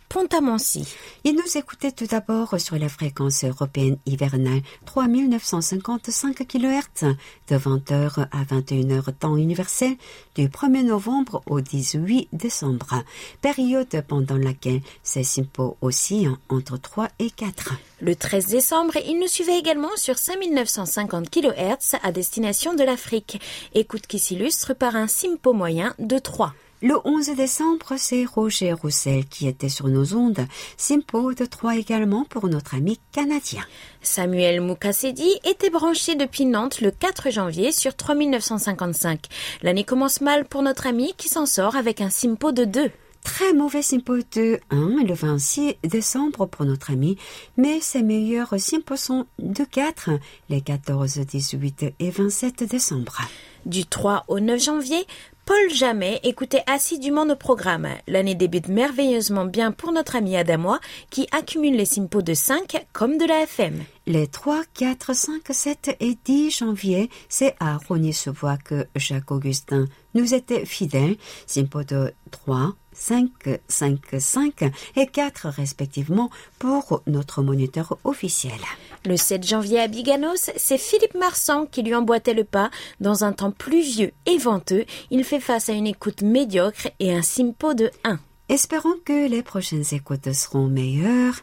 Il 1.24 1.34
nous 1.34 1.56
écoutait 1.56 1.92
tout 1.92 2.06
d'abord 2.06 2.60
sur 2.60 2.76
la 2.76 2.88
fréquence 2.88 3.44
européenne 3.44 3.96
hivernale 4.04 4.60
3955 4.84 6.46
kHz 6.46 7.16
de 7.48 7.56
20h 7.56 8.26
à 8.30 8.44
21h 8.44 9.12
temps 9.14 9.36
universel 9.36 9.96
du 10.34 10.48
1er 10.48 10.84
novembre 10.84 11.42
au 11.46 11.60
18 11.60 12.28
décembre, 12.32 13.02
période 13.40 14.04
pendant 14.06 14.36
laquelle 14.36 14.82
ces 15.02 15.24
simpos 15.24 15.78
oscillent 15.80 16.36
entre 16.50 16.76
3 16.76 17.08
et 17.18 17.30
4. 17.30 17.74
Le 18.00 18.14
13 18.14 18.46
décembre, 18.48 18.94
il 19.06 19.18
nous 19.18 19.28
suivait 19.28 19.58
également 19.58 19.96
sur 19.96 20.18
5950 20.18 21.30
kHz 21.30 21.96
à 22.02 22.12
destination 22.12 22.74
de 22.74 22.84
l'Afrique. 22.84 23.40
Écoute 23.74 24.06
qui 24.06 24.18
s'illustre 24.18 24.74
par 24.74 24.94
un 24.94 25.06
simpo 25.06 25.54
moyen 25.54 25.94
de 25.98 26.18
3. 26.18 26.52
Le 26.84 26.96
11 27.04 27.36
décembre, 27.36 27.94
c'est 27.96 28.24
Roger 28.24 28.72
Roussel 28.72 29.24
qui 29.26 29.46
était 29.46 29.68
sur 29.68 29.86
nos 29.86 30.14
ondes. 30.14 30.44
Simpo 30.76 31.32
de 31.32 31.44
3 31.44 31.76
également 31.76 32.24
pour 32.24 32.48
notre 32.48 32.74
ami 32.74 32.98
canadien. 33.12 33.62
Samuel 34.00 34.60
Moukasedi 34.60 35.30
était 35.44 35.70
branché 35.70 36.16
depuis 36.16 36.44
Nantes 36.44 36.80
le 36.80 36.90
4 36.90 37.30
janvier 37.30 37.70
sur 37.70 37.94
3955. 37.94 39.26
L'année 39.62 39.84
commence 39.84 40.20
mal 40.20 40.44
pour 40.44 40.62
notre 40.62 40.88
ami 40.88 41.14
qui 41.16 41.28
s'en 41.28 41.46
sort 41.46 41.76
avec 41.76 42.00
un 42.00 42.10
simpo 42.10 42.50
de 42.50 42.64
2. 42.64 42.90
Très 43.22 43.52
mauvais 43.52 43.82
simpo 43.82 44.16
de 44.16 44.58
1 44.70 45.04
le 45.06 45.14
26 45.14 45.76
décembre 45.84 46.46
pour 46.46 46.64
notre 46.64 46.90
ami, 46.90 47.16
mais 47.56 47.80
ses 47.80 48.02
meilleurs 48.02 48.58
simpos 48.58 48.96
sont 48.96 49.26
de 49.38 49.62
4 49.62 50.10
les 50.48 50.60
14, 50.60 51.20
18 51.20 51.94
et 52.00 52.10
27 52.10 52.64
décembre. 52.64 53.18
Du 53.64 53.86
3 53.86 54.24
au 54.26 54.40
9 54.40 54.60
janvier, 54.60 55.06
Paul 55.44 55.70
Jamais 55.74 56.20
écoutait 56.22 56.62
assidûment 56.68 57.24
nos 57.24 57.34
programmes. 57.34 57.88
L'année 58.06 58.36
débute 58.36 58.68
merveilleusement 58.68 59.44
bien 59.44 59.72
pour 59.72 59.90
notre 59.90 60.14
ami 60.14 60.36
Adamois 60.36 60.78
qui 61.10 61.26
accumule 61.32 61.76
les 61.76 61.84
simpos 61.84 62.22
de 62.22 62.32
5 62.32 62.86
comme 62.92 63.18
de 63.18 63.24
la 63.26 63.42
FM. 63.42 63.82
Les 64.06 64.28
3, 64.28 64.62
4, 64.74 65.14
5, 65.14 65.42
7 65.50 65.96
et 65.98 66.16
10 66.24 66.58
janvier, 66.58 67.10
c'est 67.28 67.56
à 67.58 67.76
Rogny-sous-Bois 67.76 68.56
que 68.56 68.86
Jacques-Augustin 68.94 69.86
nous 70.14 70.32
était 70.32 70.64
fidèle. 70.64 71.16
Simpo 71.46 71.82
de 71.82 72.12
3, 72.30 72.74
5, 72.92 73.30
5, 73.68 73.98
5 74.18 74.64
et 74.96 75.06
4 75.06 75.48
respectivement 75.48 76.30
pour 76.58 77.02
notre 77.06 77.42
moniteur 77.42 77.98
officiel. 78.04 78.58
Le 79.04 79.16
7 79.16 79.46
janvier 79.46 79.80
à 79.80 79.88
Biganos, 79.88 80.50
c'est 80.56 80.78
Philippe 80.78 81.14
Marsan 81.14 81.66
qui 81.66 81.82
lui 81.82 81.94
emboîtait 81.94 82.34
le 82.34 82.44
pas. 82.44 82.70
Dans 83.00 83.24
un 83.24 83.32
temps 83.32 83.50
pluvieux 83.50 84.12
et 84.26 84.38
venteux, 84.38 84.84
il 85.10 85.24
fait 85.24 85.40
face 85.40 85.68
à 85.68 85.72
une 85.72 85.86
écoute 85.86 86.22
médiocre 86.22 86.88
et 87.00 87.12
un 87.12 87.22
simpo 87.22 87.74
de 87.74 87.90
1. 88.04 88.18
Espérons 88.48 88.96
que 89.04 89.28
les 89.28 89.42
prochaines 89.42 89.84
écoutes 89.92 90.32
seront 90.32 90.68
meilleures. 90.68 91.40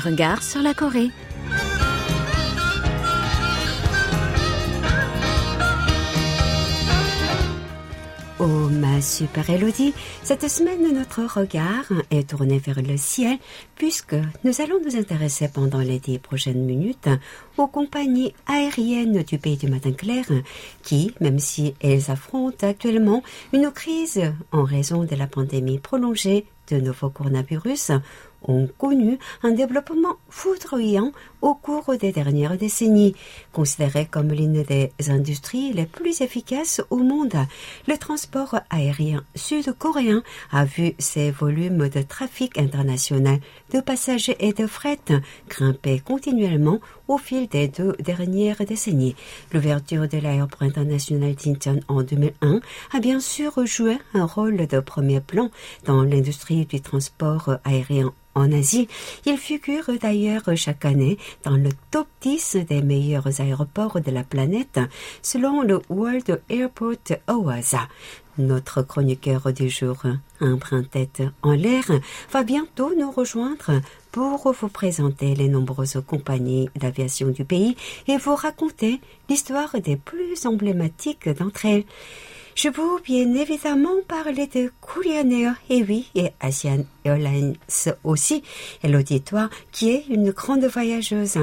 Regard 0.05 0.43
sur 0.43 0.61
la 0.61 0.75
Corée. 0.75 1.09
Oh 8.37 8.69
ma 8.69 9.01
super 9.01 9.49
Elodie, 9.49 9.93
cette 10.21 10.47
semaine 10.47 10.93
notre 10.93 11.23
regard 11.23 11.85
est 12.11 12.29
tourné 12.29 12.59
vers 12.59 12.81
le 12.83 12.97
ciel 12.97 13.39
puisque 13.75 14.15
nous 14.43 14.61
allons 14.61 14.79
nous 14.85 14.95
intéresser 14.95 15.47
pendant 15.47 15.79
les 15.79 15.97
dix 15.97 16.19
prochaines 16.19 16.63
minutes 16.63 17.09
aux 17.57 17.67
compagnies 17.67 18.35
aériennes 18.45 19.23
du 19.23 19.39
pays 19.39 19.57
du 19.57 19.67
matin 19.67 19.93
clair 19.93 20.25
qui, 20.83 21.13
même 21.19 21.39
si 21.39 21.73
elles 21.81 22.11
affrontent 22.11 22.67
actuellement 22.67 23.23
une 23.53 23.71
crise 23.71 24.21
en 24.51 24.63
raison 24.63 25.03
de 25.03 25.15
la 25.15 25.25
pandémie 25.25 25.79
prolongée 25.79 26.45
de 26.69 26.77
nouveau 26.77 27.09
coronavirus, 27.09 27.91
ont 28.47 28.67
connu 28.77 29.19
un 29.43 29.51
développement 29.51 30.17
foudroyant 30.29 31.11
au 31.45 31.53
cours 31.53 31.95
des 31.95 32.11
dernières 32.11 32.57
décennies. 32.57 33.15
Considéré 33.53 34.07
comme 34.07 34.31
l'une 34.31 34.63
des 34.63 34.91
industries 35.07 35.73
les 35.73 35.85
plus 35.85 36.21
efficaces 36.21 36.81
au 36.89 36.97
monde, 36.97 37.35
le 37.87 37.97
transport 37.97 38.55
aérien 38.71 39.23
sud-coréen 39.35 40.23
a 40.51 40.65
vu 40.65 40.95
ses 40.97 41.29
volumes 41.29 41.87
de 41.87 42.01
trafic 42.01 42.57
international 42.57 43.39
de 43.71 43.79
passagers 43.79 44.35
et 44.39 44.53
de 44.53 44.65
fret 44.65 44.97
grimper 45.47 45.99
continuellement 45.99 46.79
au 47.07 47.19
fil 47.19 47.47
des 47.47 47.67
deux 47.67 47.93
dernières 47.99 48.65
décennies. 48.65 49.15
L'ouverture 49.53 50.07
de 50.07 50.17
l'aéroport 50.17 50.63
international 50.63 51.35
d'Incheon 51.35 51.79
en 51.87 52.01
2001 52.01 52.59
a 52.91 52.99
bien 52.99 53.19
sûr 53.19 53.63
joué 53.67 53.99
un 54.15 54.25
rôle 54.25 54.65
de 54.65 54.79
premier 54.79 55.21
plan 55.21 55.51
dans 55.85 56.01
l'industrie 56.01 56.65
du 56.65 56.81
transport 56.81 57.57
aérien 57.63 58.11
en 58.35 58.51
Asie. 58.51 58.87
Il 59.25 59.37
figure 59.37 59.89
d'ailleurs 59.99 60.43
chaque 60.55 60.85
année 60.85 61.17
dans 61.43 61.57
le 61.57 61.69
top 61.91 62.07
10 62.21 62.57
des 62.67 62.81
meilleurs 62.81 63.39
aéroports 63.39 64.01
de 64.01 64.11
la 64.11 64.23
planète 64.23 64.79
selon 65.21 65.61
le 65.61 65.81
World 65.89 66.41
Airport 66.49 66.95
Awards. 67.27 67.87
Notre 68.37 68.81
chroniqueur 68.81 69.53
du 69.53 69.69
jour, 69.69 70.03
un 70.41 70.83
tête 70.83 71.23
en 71.41 71.53
l'air, 71.53 71.85
va 72.31 72.43
bientôt 72.43 72.91
nous 72.97 73.09
rejoindre 73.09 73.81
pour 74.11 74.51
vous 74.51 74.67
présenter 74.67 75.35
les 75.35 75.47
nombreuses 75.47 76.01
compagnies 76.05 76.69
d'aviation 76.75 77.29
du 77.29 77.45
pays 77.45 77.77
et 78.07 78.17
vous 78.17 78.35
raconter 78.35 78.99
l'histoire 79.29 79.79
des 79.79 79.95
plus 79.95 80.45
emblématiques 80.45 81.29
d'entre 81.29 81.65
elles. 81.65 81.85
Je 82.55 82.69
veux 82.69 83.01
bien 83.03 83.33
évidemment 83.33 84.01
parler 84.07 84.47
de 84.47 84.71
Air, 85.29 85.55
et 85.69 85.83
oui, 85.83 86.09
et 86.15 86.31
Asian 86.39 86.85
Airlines 87.03 87.57
aussi, 88.05 88.43
et 88.81 88.87
l'auditoire 88.87 89.49
qui 89.73 89.89
est 89.89 90.05
une 90.07 90.31
grande 90.31 90.63
voyageuse. 90.63 91.37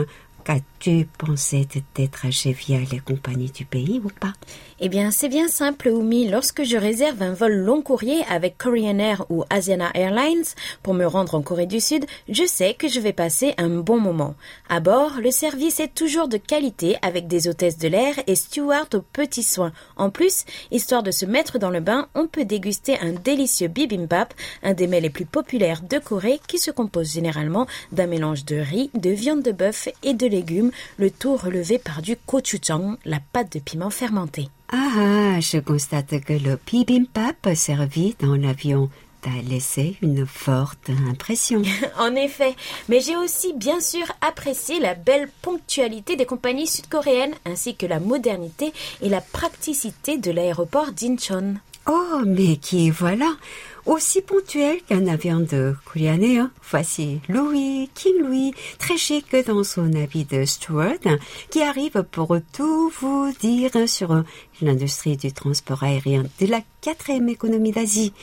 Qu'as-tu 0.45 1.07
pensé 1.19 1.69
de 1.73 1.81
tes 1.95 2.09
trajets 2.09 2.51
via 2.51 2.79
les 2.91 2.99
compagnies 2.99 3.53
du 3.53 3.65
pays 3.65 4.01
ou 4.05 4.09
pas? 4.09 4.33
Eh 4.81 4.89
bien, 4.89 5.13
c'est 5.13 5.29
bien 5.29 5.47
simple, 5.47 5.89
Oumi. 5.89 6.29
Lorsque 6.29 6.65
je 6.65 6.77
réserve 6.77 7.23
un 7.23 7.33
vol 7.33 7.53
long 7.53 7.83
courrier 7.83 8.25
avec 8.29 8.59
Korean 8.59 8.99
Air 8.99 9.25
ou 9.31 9.45
Asiana 9.51 9.91
Airlines 9.95 10.43
pour 10.83 10.95
me 10.95 11.07
rendre 11.07 11.37
en 11.37 11.43
Corée 11.43 11.67
du 11.67 11.79
Sud, 11.79 12.05
je 12.29 12.45
sais 12.45 12.75
que 12.75 12.89
je 12.89 12.99
vais 12.99 13.13
passer 13.13 13.55
un 13.59 13.69
bon 13.69 14.01
moment. 14.01 14.35
À 14.69 14.81
bord, 14.81 15.21
le 15.23 15.31
service 15.31 15.79
est 15.79 15.95
toujours 15.95 16.27
de 16.27 16.39
qualité 16.39 16.97
avec 17.03 17.29
des 17.29 17.47
hôtesses 17.47 17.79
de 17.79 17.87
l'air 17.87 18.15
et 18.27 18.35
stewards 18.35 18.89
aux 18.95 19.03
petits 19.03 19.45
soins. 19.45 19.73
En 19.97 20.11
plus, 20.11 20.45
histoire 20.73 21.05
de 21.05 21.13
se 21.13 21.27
mettre 21.27 21.61
dans 21.61 21.71
le 21.71 21.79
bain, 21.79 22.09
on 22.17 22.27
peut 22.27 22.45
déguster 22.45 22.99
un 22.99 23.13
délicieux 23.13 23.69
bibimbap, 23.69 24.35
un 24.65 24.75
des 24.75 24.89
mets 24.89 25.01
les 25.01 25.11
plus 25.11 25.27
populaires 25.27 25.83
de 25.83 25.99
Corée 25.99 26.41
qui 26.49 26.59
se 26.59 26.73
compose 26.73 27.13
généralement 27.13 27.69
d'un 27.93 28.09
mélange 28.09 28.45
de 28.45 28.57
riz, 28.57 28.91
de 28.95 29.11
viande 29.11 29.43
de 29.43 29.53
bœuf 29.53 29.89
et 30.03 30.15
de 30.15 30.32
légumes, 30.33 30.73
le 30.97 31.11
tout 31.11 31.37
relevé 31.37 31.79
par 31.79 32.03
du 32.03 32.17
gochujang, 32.27 32.97
la 33.05 33.21
pâte 33.33 33.53
de 33.53 33.61
piment 33.61 33.91
fermenté. 33.91 34.49
Ah, 34.73 35.39
je 35.41 35.59
constate 35.59 36.21
que 36.25 36.33
le 36.33 36.59
bibimbap 36.67 37.55
servi 37.55 38.17
dans 38.19 38.35
l'avion 38.35 38.91
t'a 39.21 39.31
laissé 39.49 39.97
une 40.03 40.27
forte 40.27 40.91
impression. 41.09 41.63
En 41.99 42.15
effet, 42.17 42.57
mais 42.89 43.01
j'ai 43.01 43.17
aussi 43.17 43.53
bien 43.53 43.81
sûr 43.81 44.07
apprécié 44.21 44.81
la 44.81 44.95
belle 44.95 45.29
ponctualité 45.43 46.17
des 46.17 46.27
compagnies 46.27 46.67
sud-coréennes 46.67 47.35
ainsi 47.45 47.77
que 47.77 47.87
la 47.87 48.01
modernité 48.01 48.73
et 49.01 49.09
la 49.09 49.21
praticité 49.21 50.19
de 50.19 50.31
l'aéroport 50.31 50.91
d'Incheon. 50.93 51.55
Oh, 51.87 52.23
mais 52.25 52.57
qui 52.57 52.91
voilà 52.91 53.33
aussi 53.86 54.22
ponctuel 54.22 54.82
qu'un 54.88 55.08
avion 55.08 55.40
de 55.40 55.76
Korean 55.86 56.22
Air. 56.22 56.50
Voici 56.70 57.22
Louis, 57.30 57.90
King 57.94 58.22
Louis, 58.22 58.54
très 58.80 58.98
chic 58.98 59.36
dans 59.46 59.64
son 59.64 59.94
habit 59.94 60.26
de 60.26 60.46
steward, 60.46 61.20
qui 61.50 61.62
arrive 61.62 62.04
pour 62.12 62.36
tout 62.54 62.92
vous 63.00 63.32
dire 63.40 63.88
sur 63.88 64.24
l'industrie 64.62 65.18
du 65.18 65.32
transport 65.32 65.84
aérien 65.84 66.24
de 66.40 66.48
la 66.48 66.62
quatrième 66.82 67.30
économie 67.30 67.72
d'Asie. 67.72 68.14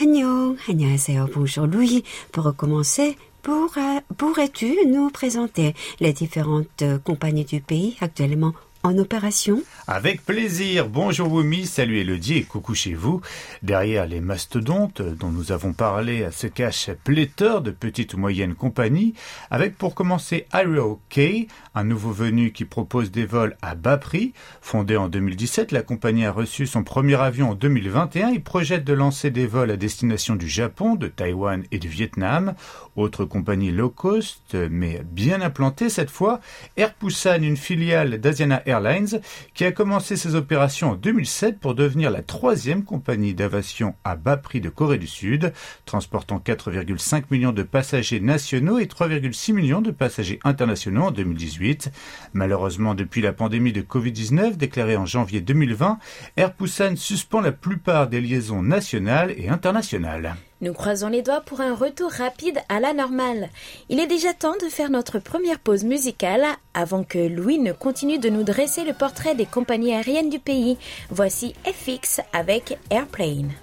안녕, 0.00 0.56
안녕하세요, 0.68 1.28
bonjour 1.32 1.66
Louis. 1.68 2.02
Pour 2.32 2.56
commencer, 2.56 3.16
pour, 3.42 3.74
pourrais-tu 4.16 4.76
nous 4.88 5.08
présenter 5.10 5.72
les 6.00 6.12
différentes 6.12 6.82
compagnies 7.04 7.44
du 7.44 7.60
pays 7.60 7.96
actuellement 8.00 8.54
en 8.82 8.98
opération 8.98 9.62
Avec 9.91 10.23
plaisir. 10.23 10.87
Bonjour 10.87 11.33
Wumi, 11.33 11.65
salut 11.65 11.97
Elodie 11.97 12.37
et 12.37 12.43
coucou 12.43 12.75
chez 12.75 12.93
vous. 12.93 13.21
Derrière 13.63 14.05
les 14.05 14.21
mastodontes 14.21 15.01
dont 15.01 15.31
nous 15.31 15.51
avons 15.51 15.73
parlé 15.73 16.27
se 16.31 16.45
cachent 16.45 16.91
pléthore 17.03 17.61
de 17.61 17.71
petites 17.71 18.13
ou 18.13 18.19
moyennes 18.19 18.53
compagnies, 18.53 19.15
avec 19.49 19.79
pour 19.79 19.95
commencer 19.95 20.45
Aero 20.53 21.01
K, 21.09 21.47
un 21.73 21.83
nouveau 21.83 22.11
venu 22.11 22.51
qui 22.51 22.65
propose 22.65 23.09
des 23.09 23.25
vols 23.25 23.57
à 23.63 23.73
bas 23.73 23.97
prix. 23.97 24.33
Fondée 24.61 24.95
en 24.95 25.09
2017, 25.09 25.71
la 25.71 25.81
compagnie 25.81 26.27
a 26.27 26.31
reçu 26.31 26.67
son 26.67 26.83
premier 26.83 27.15
avion 27.15 27.49
en 27.49 27.55
2021 27.55 28.33
et 28.33 28.39
projette 28.39 28.83
de 28.83 28.93
lancer 28.93 29.31
des 29.31 29.47
vols 29.47 29.71
à 29.71 29.75
destination 29.75 30.35
du 30.35 30.47
Japon, 30.47 30.93
de 30.93 31.07
Taïwan 31.07 31.63
et 31.71 31.79
du 31.79 31.87
Vietnam. 31.87 32.53
Autre 32.95 33.25
compagnie 33.25 33.71
low 33.71 33.89
cost, 33.89 34.53
mais 34.53 35.01
bien 35.03 35.41
implantée 35.41 35.89
cette 35.89 36.11
fois, 36.11 36.41
Air 36.77 36.93
Busan, 37.01 37.41
une 37.41 37.57
filiale 37.57 38.19
d'Asiana 38.19 38.61
Airlines, 38.67 39.19
qui 39.55 39.65
a 39.65 39.78
commencé 39.79 40.17
ses 40.17 40.35
opérations 40.35 40.91
en 40.91 40.95
2007 40.95 41.57
pour 41.57 41.73
devenir 41.73 42.11
la 42.11 42.21
troisième 42.21 42.83
compagnie 42.83 43.33
d'aviation 43.33 43.95
à 44.03 44.17
bas 44.17 44.35
prix 44.35 44.59
de 44.59 44.67
Corée 44.67 44.97
du 44.97 45.07
Sud, 45.07 45.53
transportant 45.85 46.37
4,5 46.37 47.23
millions 47.31 47.53
de 47.53 47.63
passagers 47.63 48.19
nationaux 48.19 48.79
et 48.79 48.87
3,6 48.87 49.53
millions 49.53 49.79
de 49.79 49.91
passagers 49.91 50.41
internationaux 50.43 51.03
en 51.03 51.11
2018. 51.11 51.91
Malheureusement, 52.33 52.93
depuis 52.93 53.21
la 53.21 53.31
pandémie 53.31 53.71
de 53.71 53.81
Covid-19 53.81 54.57
déclarée 54.57 54.97
en 54.97 55.05
janvier 55.05 55.39
2020, 55.39 55.97
Air 56.35 56.53
Busan 56.59 56.97
suspend 56.97 57.39
la 57.39 57.53
plupart 57.53 58.09
des 58.09 58.19
liaisons 58.19 58.61
nationales 58.61 59.33
et 59.37 59.47
internationales. 59.47 60.35
Nous 60.61 60.73
croisons 60.73 61.07
les 61.07 61.21
doigts 61.21 61.41
pour 61.41 61.61
un 61.61 61.73
retour 61.73 62.11
rapide 62.11 62.59
à 62.67 62.81
la 62.81 62.93
normale. 62.93 63.49
Il 63.87 63.99
est 63.99 64.07
déjà 64.07 64.33
temps 64.33 64.57
de 64.61 64.67
faire 64.67 64.89
notre 64.89 65.19
première 65.19 65.59
pause 65.59 65.85
musicale 65.85 66.45
avant 66.73 67.03
que 67.03 67.17
Louis 67.17 67.59
ne 67.59 67.71
continue 67.71 68.19
de 68.19 68.29
nous 68.29 68.43
dresser 68.43 68.83
le 68.83 68.93
portrait 68.93 69.35
des 69.35 69.45
compagnies 69.45 69.93
aériennes 69.93 70.29
du 70.29 70.39
pays. 70.39 70.77
Voici 71.09 71.55
FX 71.65 72.19
avec 72.33 72.77
Airplane. 72.89 73.53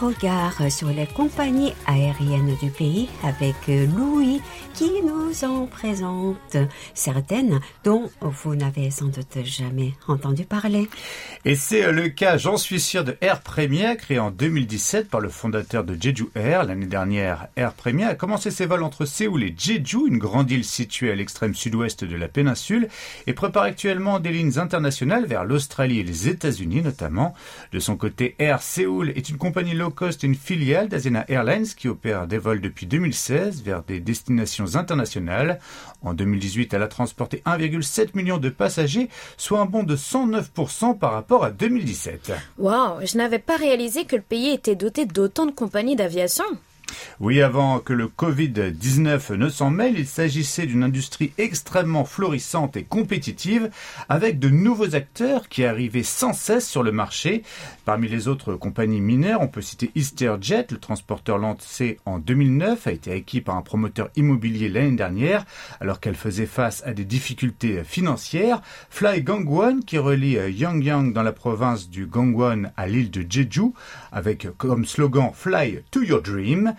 Regard 0.00 0.70
sur 0.70 0.88
les 0.88 1.06
compagnies 1.06 1.74
aériennes 1.86 2.56
du 2.62 2.70
pays 2.70 3.08
avec 3.22 3.54
Louis 3.68 4.40
qui 4.74 4.90
nous 5.02 5.44
en 5.44 5.66
présente 5.66 6.56
certaines 6.94 7.60
dont 7.84 8.10
vous 8.20 8.54
n'avez 8.54 8.90
sans 8.90 9.06
doute 9.06 9.44
jamais 9.44 9.92
entendu 10.08 10.44
parler. 10.44 10.88
Et 11.44 11.54
c'est 11.54 11.92
le 11.92 12.08
cas, 12.08 12.38
j'en 12.38 12.56
suis 12.56 12.80
sûr, 12.80 13.04
de 13.04 13.16
Air 13.20 13.42
Premier, 13.42 13.96
créé 13.96 14.18
en 14.18 14.30
2017 14.30 15.08
par 15.08 15.20
le 15.20 15.28
fondateur 15.28 15.84
de 15.84 15.96
Jeju 16.00 16.28
Air. 16.34 16.64
L'année 16.64 16.86
dernière, 16.86 17.48
Air 17.56 17.74
Premier 17.74 18.04
a 18.04 18.14
commencé 18.14 18.50
ses 18.50 18.66
vols 18.66 18.82
entre 18.82 19.04
Séoul 19.04 19.44
et 19.44 19.54
Jeju, 19.56 20.08
une 20.08 20.18
grande 20.18 20.50
île 20.50 20.64
située 20.64 21.10
à 21.10 21.14
l'extrême 21.14 21.54
sud-ouest 21.54 22.04
de 22.04 22.16
la 22.16 22.28
péninsule, 22.28 22.88
et 23.26 23.34
prépare 23.34 23.64
actuellement 23.64 24.18
des 24.18 24.30
lignes 24.30 24.58
internationales 24.58 25.26
vers 25.26 25.44
l'Australie 25.44 26.00
et 26.00 26.04
les 26.04 26.28
États-Unis 26.28 26.82
notamment. 26.82 27.34
De 27.72 27.80
son 27.80 27.96
côté, 27.96 28.34
Air 28.38 28.62
Séoul 28.62 29.10
est 29.10 29.28
une 29.28 29.36
compagnie 29.36 29.74
low 29.90 29.94
cost, 29.94 30.22
une 30.22 30.34
filiale 30.34 30.88
d'Asiana 30.88 31.24
Airlines 31.28 31.66
qui 31.66 31.88
opère 31.88 32.26
des 32.26 32.38
vols 32.38 32.60
depuis 32.60 32.86
2016 32.86 33.62
vers 33.62 33.82
des 33.82 33.98
destinations 34.00 34.76
internationales. 34.76 35.58
En 36.02 36.14
2018, 36.14 36.72
elle 36.74 36.82
a 36.82 36.88
transporté 36.88 37.42
1,7 37.44 38.10
million 38.14 38.38
de 38.38 38.48
passagers, 38.48 39.08
soit 39.36 39.60
un 39.60 39.66
bond 39.66 39.82
de 39.82 39.96
109% 39.96 40.96
par 40.98 41.12
rapport 41.12 41.44
à 41.44 41.50
2017. 41.50 42.32
Waouh, 42.58 43.04
je 43.04 43.16
n'avais 43.18 43.38
pas 43.38 43.56
réalisé 43.56 44.04
que 44.04 44.16
le 44.16 44.22
pays 44.22 44.50
était 44.50 44.76
doté 44.76 45.06
d'autant 45.06 45.46
de 45.46 45.50
compagnies 45.50 45.96
d'aviation. 45.96 46.44
Oui, 47.20 47.42
avant 47.42 47.80
que 47.80 47.92
le 47.92 48.06
Covid-19 48.06 49.34
ne 49.34 49.48
s'en 49.48 49.70
mêle, 49.70 49.98
il 49.98 50.06
s'agissait 50.06 50.66
d'une 50.66 50.82
industrie 50.82 51.32
extrêmement 51.38 52.04
florissante 52.04 52.76
et 52.76 52.84
compétitive, 52.84 53.70
avec 54.08 54.38
de 54.38 54.48
nouveaux 54.48 54.94
acteurs 54.94 55.48
qui 55.48 55.64
arrivaient 55.64 56.02
sans 56.02 56.32
cesse 56.32 56.68
sur 56.68 56.82
le 56.82 56.92
marché. 56.92 57.42
Parmi 57.84 58.08
les 58.08 58.28
autres 58.28 58.54
compagnies 58.54 59.00
minières, 59.00 59.40
on 59.40 59.48
peut 59.48 59.60
citer 59.60 59.90
EasterJet, 59.94 60.66
le 60.70 60.78
transporteur 60.78 61.38
lancé 61.38 61.98
en 62.06 62.18
2009, 62.18 62.86
a 62.86 62.92
été 62.92 63.12
acquis 63.12 63.40
par 63.40 63.56
un 63.56 63.62
promoteur 63.62 64.08
immobilier 64.16 64.68
l'année 64.68 64.96
dernière, 64.96 65.44
alors 65.80 66.00
qu'elle 66.00 66.14
faisait 66.14 66.46
face 66.46 66.82
à 66.86 66.92
des 66.92 67.04
difficultés 67.04 67.84
financières. 67.84 68.62
Fly 68.88 69.22
Gangwon, 69.22 69.80
qui 69.80 69.98
relie 69.98 70.38
Yangyang 70.52 71.12
dans 71.12 71.22
la 71.22 71.32
province 71.32 71.88
du 71.88 72.06
Gangwon 72.06 72.70
à 72.76 72.86
l'île 72.86 73.10
de 73.10 73.24
Jeju, 73.28 73.72
avec 74.12 74.48
comme 74.56 74.84
slogan 74.84 75.32
Fly 75.34 75.80
to 75.90 76.02
your 76.02 76.22
dream, 76.22 76.74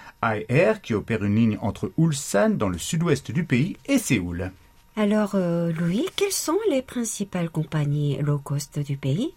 Air 0.50 0.82
qui 0.82 0.94
opère 0.94 1.24
une 1.24 1.36
ligne 1.36 1.58
entre 1.62 1.92
Ulsan 1.98 2.52
dans 2.52 2.70
le 2.70 2.78
sud-ouest 2.78 3.32
du 3.32 3.44
pays 3.44 3.78
et 3.88 3.98
Séoul. 3.98 4.52
Alors, 4.96 5.32
euh, 5.36 5.72
Louis, 5.72 6.06
quelles 6.16 6.32
sont 6.32 6.58
les 6.70 6.82
principales 6.82 7.50
compagnies 7.50 8.18
low 8.22 8.38
cost 8.38 8.78
du 8.80 8.98
pays? 8.98 9.34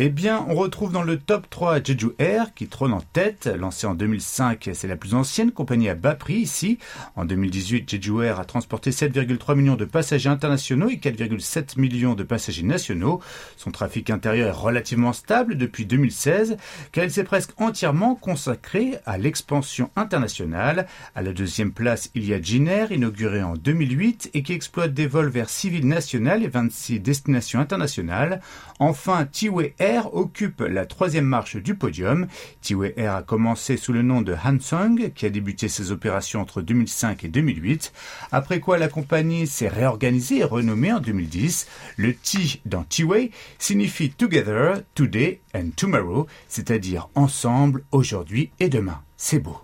Eh 0.00 0.10
bien, 0.10 0.46
on 0.48 0.54
retrouve 0.54 0.92
dans 0.92 1.02
le 1.02 1.18
top 1.18 1.50
3 1.50 1.82
Jeju 1.82 2.10
Air 2.20 2.54
qui 2.54 2.68
trône 2.68 2.92
en 2.92 3.00
tête. 3.00 3.50
Lancée 3.58 3.88
en 3.88 3.96
2005, 3.96 4.70
c'est 4.72 4.86
la 4.86 4.94
plus 4.94 5.14
ancienne 5.14 5.50
compagnie 5.50 5.88
à 5.88 5.96
bas 5.96 6.14
prix 6.14 6.36
ici. 6.36 6.78
En 7.16 7.24
2018, 7.24 7.90
Jeju 7.90 8.22
Air 8.22 8.38
a 8.38 8.44
transporté 8.44 8.92
7,3 8.92 9.56
millions 9.56 9.74
de 9.74 9.84
passagers 9.84 10.28
internationaux 10.28 10.88
et 10.88 10.98
4,7 10.98 11.80
millions 11.80 12.14
de 12.14 12.22
passagers 12.22 12.62
nationaux. 12.62 13.20
Son 13.56 13.72
trafic 13.72 14.08
intérieur 14.10 14.46
est 14.46 14.60
relativement 14.60 15.12
stable 15.12 15.56
depuis 15.56 15.84
2016 15.84 16.58
car 16.92 17.02
il 17.02 17.10
s'est 17.10 17.24
presque 17.24 17.60
entièrement 17.60 18.14
consacré 18.14 18.98
à 19.04 19.18
l'expansion 19.18 19.90
internationale. 19.96 20.86
À 21.16 21.22
la 21.22 21.32
deuxième 21.32 21.72
place, 21.72 22.12
il 22.14 22.24
y 22.24 22.34
a 22.34 22.40
Jinair, 22.40 22.92
inauguré 22.92 23.42
en 23.42 23.54
2008 23.54 24.30
et 24.32 24.44
qui 24.44 24.52
exploite 24.52 24.94
des 24.94 25.08
vols 25.08 25.28
vers 25.28 25.50
Civil 25.50 25.88
National 25.88 26.44
et 26.44 26.48
26 26.48 27.00
destinations 27.00 27.58
internationales. 27.58 28.40
Enfin, 28.78 29.26
Tiway 29.26 29.74
Air 29.80 29.87
occupe 30.12 30.60
la 30.60 30.86
troisième 30.86 31.24
marche 31.24 31.56
du 31.56 31.74
podium. 31.74 32.26
Tiway 32.60 32.94
Air 32.96 33.14
a 33.14 33.22
commencé 33.22 33.76
sous 33.76 33.92
le 33.92 34.02
nom 34.02 34.22
de 34.22 34.34
Hansung, 34.34 35.12
qui 35.14 35.26
a 35.26 35.30
débuté 35.30 35.68
ses 35.68 35.92
opérations 35.92 36.40
entre 36.40 36.62
2005 36.62 37.24
et 37.24 37.28
2008. 37.28 37.92
Après 38.32 38.60
quoi, 38.60 38.78
la 38.78 38.88
compagnie 38.88 39.46
s'est 39.46 39.68
réorganisée 39.68 40.38
et 40.38 40.44
renommée 40.44 40.92
en 40.92 41.00
2010. 41.00 41.66
Le 41.96 42.14
T 42.14 42.60
dans 42.64 42.84
Tiway 42.84 43.30
signifie 43.58 44.10
Together, 44.10 44.82
Today 44.94 45.40
and 45.54 45.70
Tomorrow, 45.76 46.26
c'est-à-dire 46.48 47.08
ensemble, 47.14 47.84
aujourd'hui 47.92 48.50
et 48.60 48.68
demain. 48.68 49.02
C'est 49.20 49.40
beau. 49.40 49.56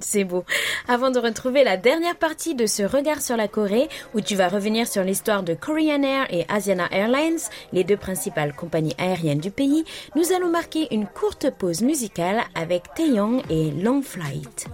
C'est 0.00 0.24
beau. 0.24 0.44
Avant 0.88 1.10
de 1.10 1.18
retrouver 1.18 1.62
la 1.62 1.76
dernière 1.76 2.16
partie 2.16 2.54
de 2.54 2.64
ce 2.64 2.82
regard 2.82 3.20
sur 3.20 3.36
la 3.36 3.48
Corée, 3.48 3.90
où 4.14 4.22
tu 4.22 4.34
vas 4.34 4.48
revenir 4.48 4.88
sur 4.88 5.04
l'histoire 5.04 5.42
de 5.42 5.52
Korean 5.52 6.02
Air 6.02 6.26
et 6.30 6.46
Asiana 6.48 6.88
Airlines, 6.90 7.38
les 7.74 7.84
deux 7.84 7.98
principales 7.98 8.54
compagnies 8.54 8.94
aériennes 8.96 9.40
du 9.40 9.50
pays, 9.50 9.84
nous 10.16 10.32
allons 10.32 10.48
marquer 10.48 10.92
une 10.92 11.06
courte 11.06 11.50
pause 11.50 11.82
musicale 11.82 12.44
avec 12.54 12.94
Taeyong 12.94 13.42
et 13.50 13.72
Long 13.72 14.00
Flight. 14.00 14.68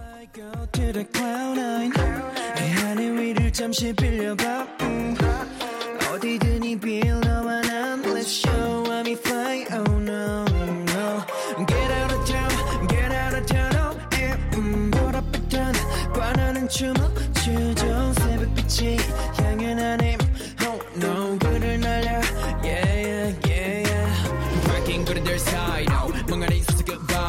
반하는 16.70 16.70
춤을 16.70 16.94
추죠 17.42 18.12
새벽빛이 18.20 18.96
향해 19.38 19.74
나님 19.74 20.18
Oh 20.62 20.80
no 20.96 21.38
불을 21.38 21.80
날려 21.80 22.20
Yeah 22.62 22.86
yeah 22.94 23.34
yeah 23.46 23.82
yeah 23.82 24.68
Breaking 24.68 25.04
good 25.04 25.24
their 25.24 25.40
side 25.40 25.90
Oh 25.90 26.12
멍하니 26.28 26.58
있어서 26.58 26.84
goodbye 26.84 27.26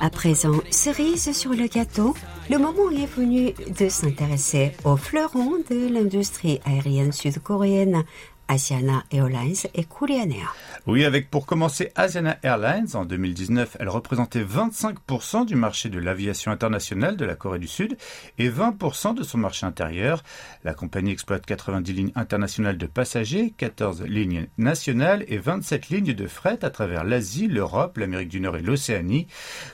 À 0.00 0.10
présent, 0.10 0.60
cerise 0.70 1.32
sur 1.32 1.54
le 1.54 1.66
gâteau, 1.66 2.14
le 2.48 2.58
moment 2.58 2.88
est 2.90 3.06
venu 3.06 3.52
de 3.52 3.88
s'intéresser 3.88 4.72
aux 4.84 4.96
fleurons 4.96 5.58
de 5.68 5.88
l'industrie 5.92 6.60
aérienne 6.64 7.10
sud-coréenne, 7.10 8.04
Asiana 8.47 9.03
Airlines 9.11 9.55
et 9.73 9.83
Korean 9.83 10.29
Air. 10.29 10.55
Oui, 10.85 11.05
avec 11.05 11.29
pour 11.29 11.45
commencer 11.45 11.91
Asiana 11.95 12.37
Airlines. 12.43 12.87
En 12.95 13.05
2019, 13.05 13.77
elle 13.79 13.89
représentait 13.89 14.43
25% 14.43 15.45
du 15.45 15.55
marché 15.55 15.89
de 15.89 15.99
l'aviation 15.99 16.51
internationale 16.51 17.15
de 17.15 17.25
la 17.25 17.35
Corée 17.35 17.59
du 17.59 17.67
Sud 17.67 17.97
et 18.37 18.49
20% 18.49 19.15
de 19.15 19.23
son 19.23 19.37
marché 19.37 19.65
intérieur. 19.65 20.23
La 20.63 20.73
compagnie 20.73 21.11
exploite 21.11 21.45
90 21.45 21.93
lignes 21.93 22.11
internationales 22.15 22.77
de 22.77 22.85
passagers, 22.85 23.53
14 23.57 24.03
lignes 24.03 24.47
nationales 24.57 25.23
et 25.27 25.37
27 25.37 25.89
lignes 25.89 26.13
de 26.13 26.27
fret 26.27 26.63
à 26.63 26.69
travers 26.69 27.03
l'Asie, 27.03 27.47
l'Europe, 27.47 27.97
l'Amérique 27.97 28.29
du 28.29 28.41
Nord 28.41 28.57
et 28.57 28.61
l'Océanie. 28.61 29.27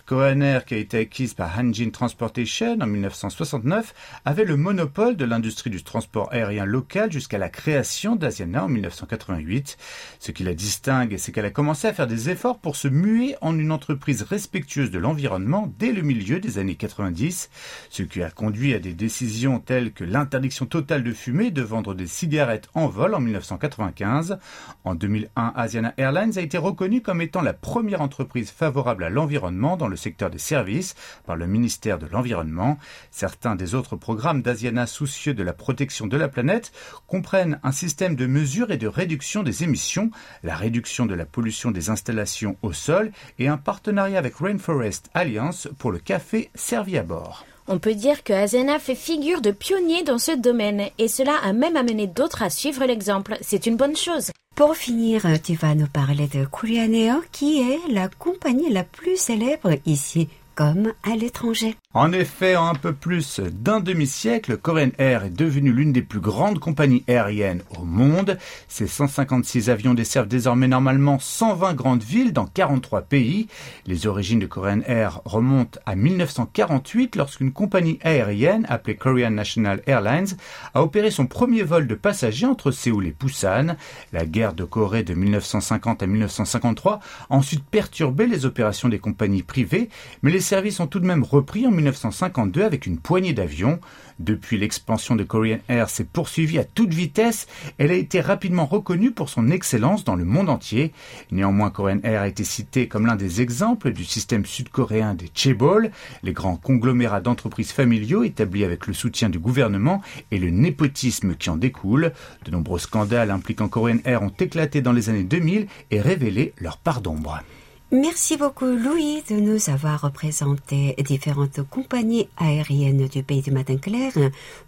Korean 0.05 0.41
Air, 0.41 0.65
qui 0.65 0.75
a 0.75 0.77
été 0.77 0.99
acquise 0.99 1.33
par 1.33 1.57
Hanjin 1.57 1.89
Transportation 1.89 2.77
en 2.79 2.87
1969, 2.87 3.93
avait 4.25 4.45
le 4.45 4.57
monopole 4.57 5.17
de 5.17 5.25
l'industrie 5.25 5.69
du 5.69 5.83
transport 5.83 6.31
aérien 6.31 6.65
local 6.65 7.11
jusqu'à 7.11 7.37
la 7.37 7.49
création 7.49 8.15
d'Asiana 8.15 8.58
en 8.63 8.69
1988. 8.69 9.77
Ce 10.19 10.31
qui 10.31 10.43
la 10.43 10.53
distingue, 10.53 11.15
c'est 11.17 11.31
qu'elle 11.31 11.45
a 11.45 11.51
commencé 11.51 11.87
à 11.87 11.93
faire 11.93 12.07
des 12.07 12.29
efforts 12.29 12.59
pour 12.59 12.75
se 12.75 12.87
muer 12.87 13.35
en 13.41 13.57
une 13.57 13.71
entreprise 13.71 14.21
respectueuse 14.21 14.91
de 14.91 14.99
l'environnement 14.99 15.73
dès 15.79 15.91
le 15.91 16.01
milieu 16.01 16.39
des 16.39 16.57
années 16.57 16.75
90, 16.75 17.49
ce 17.89 18.03
qui 18.03 18.21
a 18.21 18.29
conduit 18.29 18.73
à 18.73 18.79
des 18.79 18.93
décisions 18.93 19.59
telles 19.59 19.91
que 19.91 20.03
l'interdiction 20.03 20.65
totale 20.65 21.03
de 21.03 21.13
fumer 21.13 21.51
de 21.51 21.61
vendre 21.61 21.93
des 21.93 22.07
cigarettes 22.07 22.69
en 22.73 22.87
vol 22.87 23.15
en 23.15 23.19
1995. 23.19 24.39
En 24.83 24.95
2001, 24.95 25.53
Asiana 25.55 25.93
Airlines 25.97 26.37
a 26.37 26.41
été 26.41 26.57
reconnue 26.57 27.01
comme 27.01 27.21
étant 27.21 27.41
la 27.41 27.53
première 27.53 28.01
entreprise 28.01 28.51
favorable 28.51 29.03
à 29.03 29.09
l'environnement 29.09 29.77
dans 29.77 29.87
le 29.87 29.95
secteur 29.95 30.29
des 30.29 30.37
services 30.37 30.95
par 31.25 31.35
le 31.35 31.47
ministère 31.47 31.99
de 31.99 32.07
l'Environnement. 32.07 32.77
Certains 33.11 33.55
des 33.55 33.75
autres 33.75 33.95
programmes 33.95 34.41
d'Asiana 34.41 34.87
soucieux 34.87 35.33
de 35.33 35.43
la 35.43 35.53
protection 35.53 36.07
de 36.07 36.17
la 36.17 36.27
planète 36.27 36.71
comprennent 37.07 37.59
un 37.63 37.71
système 37.71 38.15
de 38.15 38.25
mesure 38.49 38.71
et 38.71 38.77
de 38.77 38.87
réduction 38.87 39.43
des 39.43 39.63
émissions, 39.63 40.09
la 40.41 40.55
réduction 40.55 41.05
de 41.05 41.13
la 41.13 41.25
pollution 41.25 41.69
des 41.69 41.91
installations 41.91 42.57
au 42.63 42.73
sol 42.73 43.11
et 43.37 43.47
un 43.47 43.57
partenariat 43.57 44.17
avec 44.17 44.37
Rainforest 44.37 45.11
Alliance 45.13 45.67
pour 45.77 45.91
le 45.91 45.99
café 45.99 46.49
servi 46.55 46.97
à 46.97 47.03
bord. 47.03 47.45
On 47.67 47.77
peut 47.77 47.93
dire 47.93 48.23
que 48.23 48.33
Asiana 48.33 48.79
fait 48.79 48.95
figure 48.95 49.41
de 49.41 49.51
pionnier 49.51 50.03
dans 50.03 50.17
ce 50.17 50.35
domaine 50.35 50.89
et 50.97 51.07
cela 51.07 51.35
a 51.43 51.53
même 51.53 51.77
amené 51.77 52.07
d'autres 52.07 52.41
à 52.41 52.49
suivre 52.49 52.85
l'exemple. 52.85 53.37
C'est 53.41 53.67
une 53.67 53.77
bonne 53.77 53.95
chose. 53.95 54.31
Pour 54.55 54.75
finir, 54.75 55.27
tu 55.43 55.53
vas 55.53 55.75
nous 55.75 55.85
parler 55.85 56.27
de 56.27 56.47
Air, 56.95 57.17
qui 57.31 57.59
est 57.59 57.79
la 57.91 58.09
compagnie 58.09 58.73
la 58.73 58.83
plus 58.83 59.15
célèbre 59.15 59.75
ici 59.85 60.27
à 60.59 61.15
l'étranger. 61.15 61.75
En 61.93 62.11
effet, 62.11 62.55
en 62.55 62.67
un 62.67 62.75
peu 62.75 62.93
plus 62.93 63.39
d'un 63.39 63.79
demi-siècle, 63.79 64.57
Korean 64.57 64.89
Air 64.99 65.23
est 65.23 65.29
devenue 65.31 65.71
l'une 65.71 65.91
des 65.91 66.03
plus 66.03 66.19
grandes 66.19 66.59
compagnies 66.59 67.03
aériennes 67.07 67.63
au 67.79 67.83
monde. 67.83 68.37
Ses 68.67 68.85
156 68.85 69.71
avions 69.71 69.95
desservent 69.95 70.27
désormais 70.27 70.67
normalement 70.67 71.17
120 71.17 71.73
grandes 71.73 72.03
villes 72.03 72.33
dans 72.33 72.45
43 72.45 73.01
pays. 73.01 73.47
Les 73.87 74.05
origines 74.05 74.39
de 74.39 74.45
Korean 74.45 74.81
Air 74.85 75.21
remontent 75.25 75.79
à 75.85 75.95
1948 75.95 77.15
lorsqu'une 77.15 77.53
compagnie 77.53 77.97
aérienne 78.03 78.67
appelée 78.69 78.95
Korean 78.95 79.31
National 79.31 79.81
Airlines 79.87 80.37
a 80.73 80.83
opéré 80.83 81.09
son 81.09 81.25
premier 81.25 81.63
vol 81.63 81.87
de 81.87 81.95
passagers 81.95 82.45
entre 82.45 82.71
Séoul 82.71 83.07
et 83.07 83.15
Busan. 83.19 83.75
La 84.13 84.25
guerre 84.25 84.53
de 84.53 84.63
Corée 84.63 85.03
de 85.03 85.13
1950 85.13 86.03
à 86.03 86.07
1953 86.07 86.99
a 87.29 87.35
ensuite 87.35 87.63
perturbé 87.63 88.27
les 88.27 88.45
opérations 88.45 88.89
des 88.89 88.99
compagnies 88.99 89.43
privées, 89.43 89.89
mais 90.21 90.31
les 90.31 90.48
services 90.49 90.79
ont 90.79 90.87
tout 90.87 90.99
de 90.99 91.05
même 91.05 91.23
repris 91.23 91.67
en 91.67 91.71
1952 91.71 92.63
avec 92.63 92.87
une 92.87 92.97
poignée 92.97 93.33
d'avions. 93.33 93.79
Depuis, 94.17 94.57
l'expansion 94.57 95.15
de 95.15 95.23
Korean 95.23 95.59
Air 95.69 95.91
s'est 95.91 96.03
poursuivie 96.03 96.57
à 96.57 96.63
toute 96.63 96.91
vitesse. 96.91 97.45
Elle 97.77 97.91
a 97.91 97.93
été 97.93 98.19
rapidement 98.19 98.65
reconnue 98.65 99.11
pour 99.11 99.29
son 99.29 99.51
excellence 99.51 100.03
dans 100.03 100.15
le 100.15 100.25
monde 100.25 100.49
entier. 100.49 100.91
Néanmoins, 101.31 101.69
Korean 101.69 101.99
Air 102.01 102.21
a 102.21 102.27
été 102.27 102.43
cité 102.43 102.87
comme 102.87 103.05
l'un 103.05 103.15
des 103.15 103.41
exemples 103.41 103.93
du 103.93 104.03
système 104.03 104.43
sud-coréen 104.43 105.13
des 105.13 105.29
chaebol, 105.31 105.91
les 106.23 106.33
grands 106.33 106.57
conglomérats 106.57 107.21
d'entreprises 107.21 107.71
familiaux 107.71 108.23
établis 108.23 108.63
avec 108.63 108.87
le 108.87 108.93
soutien 108.93 109.29
du 109.29 109.37
gouvernement 109.37 110.01
et 110.31 110.39
le 110.39 110.49
népotisme 110.49 111.35
qui 111.35 111.51
en 111.51 111.57
découle. 111.57 112.11
De 112.45 112.49
nombreux 112.49 112.79
scandales 112.79 113.29
impliquant 113.29 113.67
Korean 113.67 113.99
Air 114.03 114.23
ont 114.23 114.33
éclaté 114.39 114.81
dans 114.81 114.93
les 114.93 115.09
années 115.09 115.23
2000 115.23 115.67
et 115.91 116.01
révélé 116.01 116.53
leur 116.57 116.77
part 116.77 117.01
d'ombre. 117.01 117.43
Merci 117.91 118.37
beaucoup 118.37 118.65
Louis 118.65 119.23
de 119.27 119.35
nous 119.35 119.71
avoir 119.71 120.01
représenté 120.01 120.95
différentes 120.99 121.63
compagnies 121.67 122.29
aériennes 122.37 123.07
du 123.07 123.23
pays 123.23 123.41
du 123.41 123.49
matin 123.49 123.77
clair. 123.77 124.11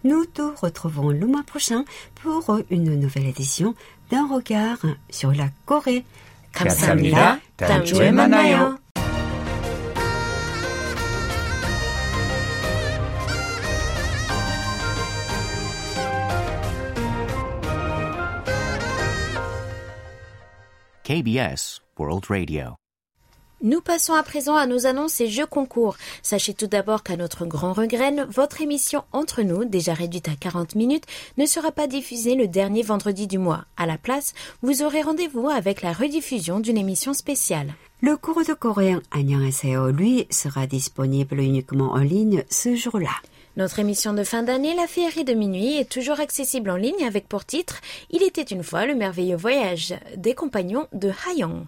Nous 0.04 0.26
te 0.26 0.42
retrouvons 0.42 1.10
le 1.10 1.28
mois 1.28 1.44
prochain 1.44 1.86
pour 2.16 2.60
une 2.72 3.00
nouvelle 3.00 3.28
édition 3.28 3.76
d'un 4.10 4.28
regard 4.28 4.80
sur 5.12 5.32
la 5.34 5.50
Corée. 5.68 6.04
KBS 21.04 21.82
World 22.00 22.26
Radio. 22.28 22.81
Nous 23.63 23.81
passons 23.81 24.13
à 24.13 24.23
présent 24.23 24.55
à 24.55 24.67
nos 24.67 24.87
annonces 24.87 25.19
et 25.23 25.29
jeux 25.29 25.47
concours. 25.47 25.97
Sachez 26.23 26.53
tout 26.53 26.67
d'abord 26.67 27.03
qu'à 27.03 27.17
notre 27.17 27.47
grand 27.47 27.73
regret, 27.73 28.15
votre 28.29 28.61
émission 28.61 29.03
Entre 29.13 29.41
nous, 29.41 29.65
déjà 29.65 29.95
réduite 29.95 30.29
à 30.29 30.37
40 30.39 30.75
minutes, 30.75 31.07
ne 31.39 31.47
sera 31.47 31.73
pas 31.73 31.87
diffusée 31.87 32.35
le 32.35 32.49
dernier 32.49 32.83
vendredi 32.83 33.27
du 33.27 33.39
mois. 33.39 33.65
À 33.79 33.87
la 33.87 33.97
place, 33.97 34.35
vous 34.61 34.83
aurez 34.83 35.01
rendez-vous 35.01 35.49
avec 35.49 35.81
la 35.81 35.95
rediffusion 35.95 36.61
d'une 36.61 36.77
émission 36.77 37.15
spéciale. 37.15 37.73
Le 38.03 38.19
cours 38.19 38.45
de 38.45 38.53
coréen 38.53 39.01
안녕하세요, 39.11 39.91
lui, 39.91 40.27
sera 40.31 40.67
disponible 40.67 41.41
uniquement 41.41 41.93
en 41.93 42.01
ligne 42.01 42.45
ce 42.51 42.77
jour-là. 42.77 43.17
Notre 43.57 43.79
émission 43.79 44.13
de 44.13 44.23
fin 44.23 44.43
d'année, 44.43 44.75
La 44.75 44.87
Féerie 44.87 45.25
de 45.25 45.33
minuit, 45.33 45.79
est 45.79 45.91
toujours 45.91 46.21
accessible 46.21 46.69
en 46.69 46.77
ligne 46.77 47.07
avec 47.07 47.27
pour 47.27 47.47
titre 47.47 47.81
Il 48.11 48.23
était 48.23 48.43
une 48.43 48.63
fois 48.63 48.85
le 48.85 48.95
merveilleux 48.95 49.37
voyage 49.37 49.95
des 50.15 50.35
compagnons 50.35 50.89
de 50.93 51.11
Hayong. 51.27 51.65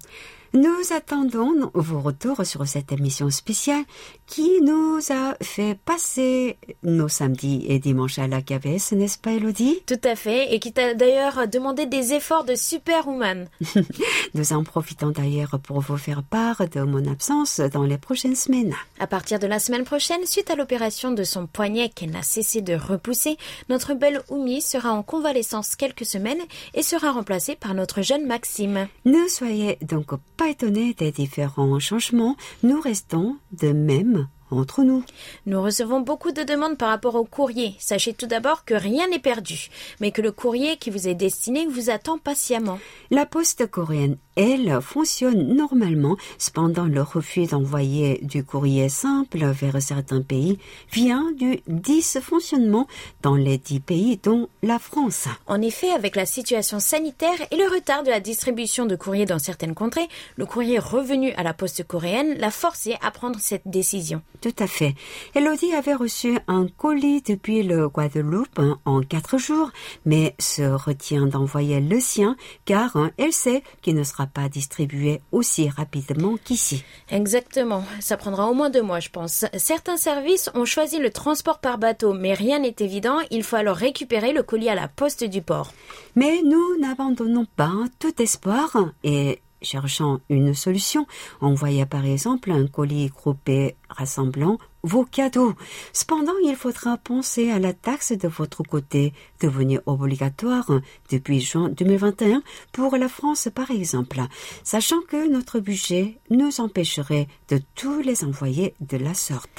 Nous 0.56 0.94
attendons 0.96 1.72
vos 1.74 2.00
retours 2.00 2.46
sur 2.46 2.68
cette 2.68 2.92
émission 2.92 3.32
spéciale 3.32 3.84
qui 4.28 4.62
nous 4.62 5.00
a 5.10 5.36
fait 5.42 5.76
passer 5.84 6.58
nos 6.84 7.08
samedis 7.08 7.66
et 7.68 7.80
dimanches 7.80 8.20
à 8.20 8.28
la 8.28 8.44
KBS, 8.44 8.92
n'est-ce 8.92 9.18
pas 9.18 9.32
Elodie? 9.32 9.80
Tout 9.88 10.00
à 10.04 10.16
fait, 10.16 10.54
et 10.54 10.60
qui 10.60 10.72
t'a 10.72 10.94
d'ailleurs 10.94 11.48
demandé 11.48 11.88
des 11.88 12.14
efforts 12.14 12.44
de 12.44 12.54
superwoman. 12.54 13.48
Nous 14.36 14.54
en 14.54 14.64
profitons 14.64 15.10
d'ailleurs 15.10 15.60
pour 15.60 15.80
vous 15.80 15.98
faire 15.98 16.22
part 16.22 16.68
de 16.70 16.82
mon 16.82 17.12
absence 17.12 17.60
dans 17.60 17.84
les 17.84 17.98
prochaines 17.98 18.36
semaines. 18.36 18.76
À 19.00 19.08
partir 19.08 19.40
de 19.40 19.48
la 19.48 19.58
semaine 19.58 19.86
prochaine, 19.86 20.24
suite 20.28 20.52
à 20.52 20.56
l'opération 20.56 21.12
de 21.12 21.24
son 21.24 21.48
poignet 21.48 21.90
qu'elle 21.90 22.12
n'a 22.12 22.22
cessé 22.22 22.62
de 22.62 22.76
repousser, 22.76 23.38
notre 23.70 23.96
belle 23.96 24.22
Oumi 24.30 24.62
sera 24.62 24.92
en 24.92 25.02
convalescence 25.02 25.76
quelques 25.76 26.06
semaines 26.06 26.44
et 26.76 26.84
sera 26.84 27.12
remplacée 27.12 27.56
par 27.56 27.74
notre 27.74 28.04
jeune 28.04 28.28
Maxime. 28.28 28.88
Ne 29.06 29.28
soyez 29.28 29.80
donc 29.82 30.12
pas 30.38 30.43
étonnés 30.48 30.94
des 30.94 31.12
différents 31.12 31.80
changements, 31.80 32.36
nous 32.64 32.80
restons 32.80 33.38
de 33.52 33.72
même 33.72 34.28
entre 34.54 34.84
nous. 34.84 35.04
Nous 35.46 35.62
recevons 35.62 36.02
beaucoup 36.02 36.32
de 36.32 36.44
demandes 36.44 36.78
par 36.78 36.90
rapport 36.90 37.16
au 37.16 37.26
courrier. 37.26 37.76
Sachez 37.80 38.14
tout 38.14 38.28
d'abord 38.28 38.66
que 38.66 38.74
rien 38.74 39.08
n'est 39.08 39.20
perdu, 39.20 39.70
mais 40.00 40.12
que 40.12 40.22
le 40.22 40.32
courrier 40.32 40.78
qui 40.78 40.90
vous 40.90 41.08
est 41.08 41.16
destiné 41.16 41.66
vous 41.66 41.90
attend 41.90 42.18
patiemment. 42.18 42.80
La 43.10 43.26
poste 43.26 43.68
coréenne, 43.68 44.18
elle, 44.36 44.80
fonctionne 44.82 45.56
normalement. 45.56 46.18
Cependant, 46.38 46.86
le 46.86 47.02
refus 47.02 47.46
d'envoyer 47.46 48.20
du 48.24 48.44
courrier 48.44 48.90
simple 48.90 49.46
vers 49.46 49.82
certains 49.82 50.22
pays 50.22 50.60
vient 50.92 51.32
du 51.32 51.62
dysfonctionnement 51.68 52.88
dans 53.22 53.36
les 53.36 53.58
dix 53.58 53.80
pays, 53.80 54.20
dont 54.22 54.50
la 54.62 54.80
France. 54.80 55.28
En 55.48 55.62
effet, 55.62 55.92
avec 55.92 56.16
la 56.16 56.26
situation 56.26 56.80
sanitaire 56.80 57.40
et 57.52 57.56
le 57.56 57.66
retard 57.74 58.04
de 58.04 58.10
la 58.10 58.20
distribution 58.20 58.86
de 58.86 58.96
courrier 58.96 59.26
dans 59.26 59.40
certaines 59.40 59.76
contrées, 59.76 60.08
le 60.36 60.46
courrier 60.46 60.80
revenu 60.80 61.32
à 61.34 61.44
la 61.44 61.54
poste 61.54 61.84
coréenne 61.84 62.36
l'a 62.38 62.52
forcé 62.52 62.98
à 63.02 63.12
prendre 63.12 63.40
cette 63.40 63.68
décision. 63.68 64.22
Tout 64.42 64.56
à 64.60 64.68
fait. 64.68 64.96
Elodie 65.36 65.74
avait 65.74 65.94
reçu 65.94 66.38
un 66.48 66.68
colis 66.68 67.22
depuis 67.22 67.64
le 67.64 67.88
Guadeloupe 67.88 68.60
hein, 68.60 68.80
en 68.86 69.02
quatre 69.02 69.38
jours, 69.38 69.72
mais 70.06 70.36
se 70.40 70.64
retient 70.64 71.28
d'envoyer 71.28 71.80
le 71.80 72.00
sien 72.00 72.36
car 72.66 72.96
hein, 72.96 73.12
elle 73.18 73.34
sait 73.34 73.64
qu'il 73.82 73.96
ne 73.96 74.04
sera 74.04 74.23
pas 74.28 74.50
distribué 74.50 75.22
aussi 75.32 75.70
rapidement 75.70 76.36
qu'ici. 76.44 76.84
Exactement. 77.10 77.84
Ça 78.00 78.18
prendra 78.18 78.48
au 78.48 78.54
moins 78.54 78.70
deux 78.70 78.82
mois, 78.82 79.00
je 79.00 79.10
pense. 79.10 79.46
Certains 79.58 79.98
services 79.98 80.50
ont 80.54 80.66
choisi 80.66 81.00
le 81.00 81.10
transport 81.10 81.60
par 81.60 81.78
bateau, 81.78 82.14
mais 82.14 82.34
rien 82.34 82.60
n'est 82.60 82.76
évident. 82.80 83.18
Il 83.32 83.44
faut 83.44 83.56
alors 83.56 83.78
récupérer 83.78 84.34
le 84.34 84.44
colis 84.44 84.70
à 84.70 84.76
la 84.76 84.88
poste 84.88 85.24
du 85.24 85.42
port. 85.42 85.74
Mais 86.16 86.42
nous 86.44 86.80
n'abandonnons 86.80 87.46
pas 87.56 87.74
tout 88.00 88.22
espoir 88.22 88.76
et 89.04 89.40
cherchant 89.64 90.20
une 90.30 90.54
solution, 90.54 91.08
envoyez 91.42 91.86
par 91.86 92.06
exemple 92.06 92.52
un 92.52 92.68
colis 92.68 93.08
groupé 93.08 93.76
rassemblant 93.90 94.58
vos 94.84 95.06
cadeaux. 95.06 95.54
Cependant, 95.94 96.34
il 96.44 96.56
faudra 96.56 96.98
penser 96.98 97.50
à 97.50 97.60
la 97.60 97.74
taxe 97.74 98.12
de 98.12 98.28
votre 98.28 98.64
côté, 98.64 99.14
devenue 99.42 99.80
obligatoire 99.86 100.70
depuis 101.10 101.40
juin 101.40 101.70
2021 101.70 102.44
pour 102.72 102.96
la 102.98 103.08
France 103.08 103.48
par 103.54 103.72
exemple, 103.72 104.20
sachant 104.64 105.02
que 105.02 105.30
notre 105.30 105.60
budget 105.60 106.18
nous 106.30 106.60
empêcherait 106.60 107.28
de 107.50 107.62
tous 107.76 108.02
les 108.02 108.24
envoyer 108.24 108.76
de 108.82 108.98
la 108.98 109.14
sorte. 109.14 109.50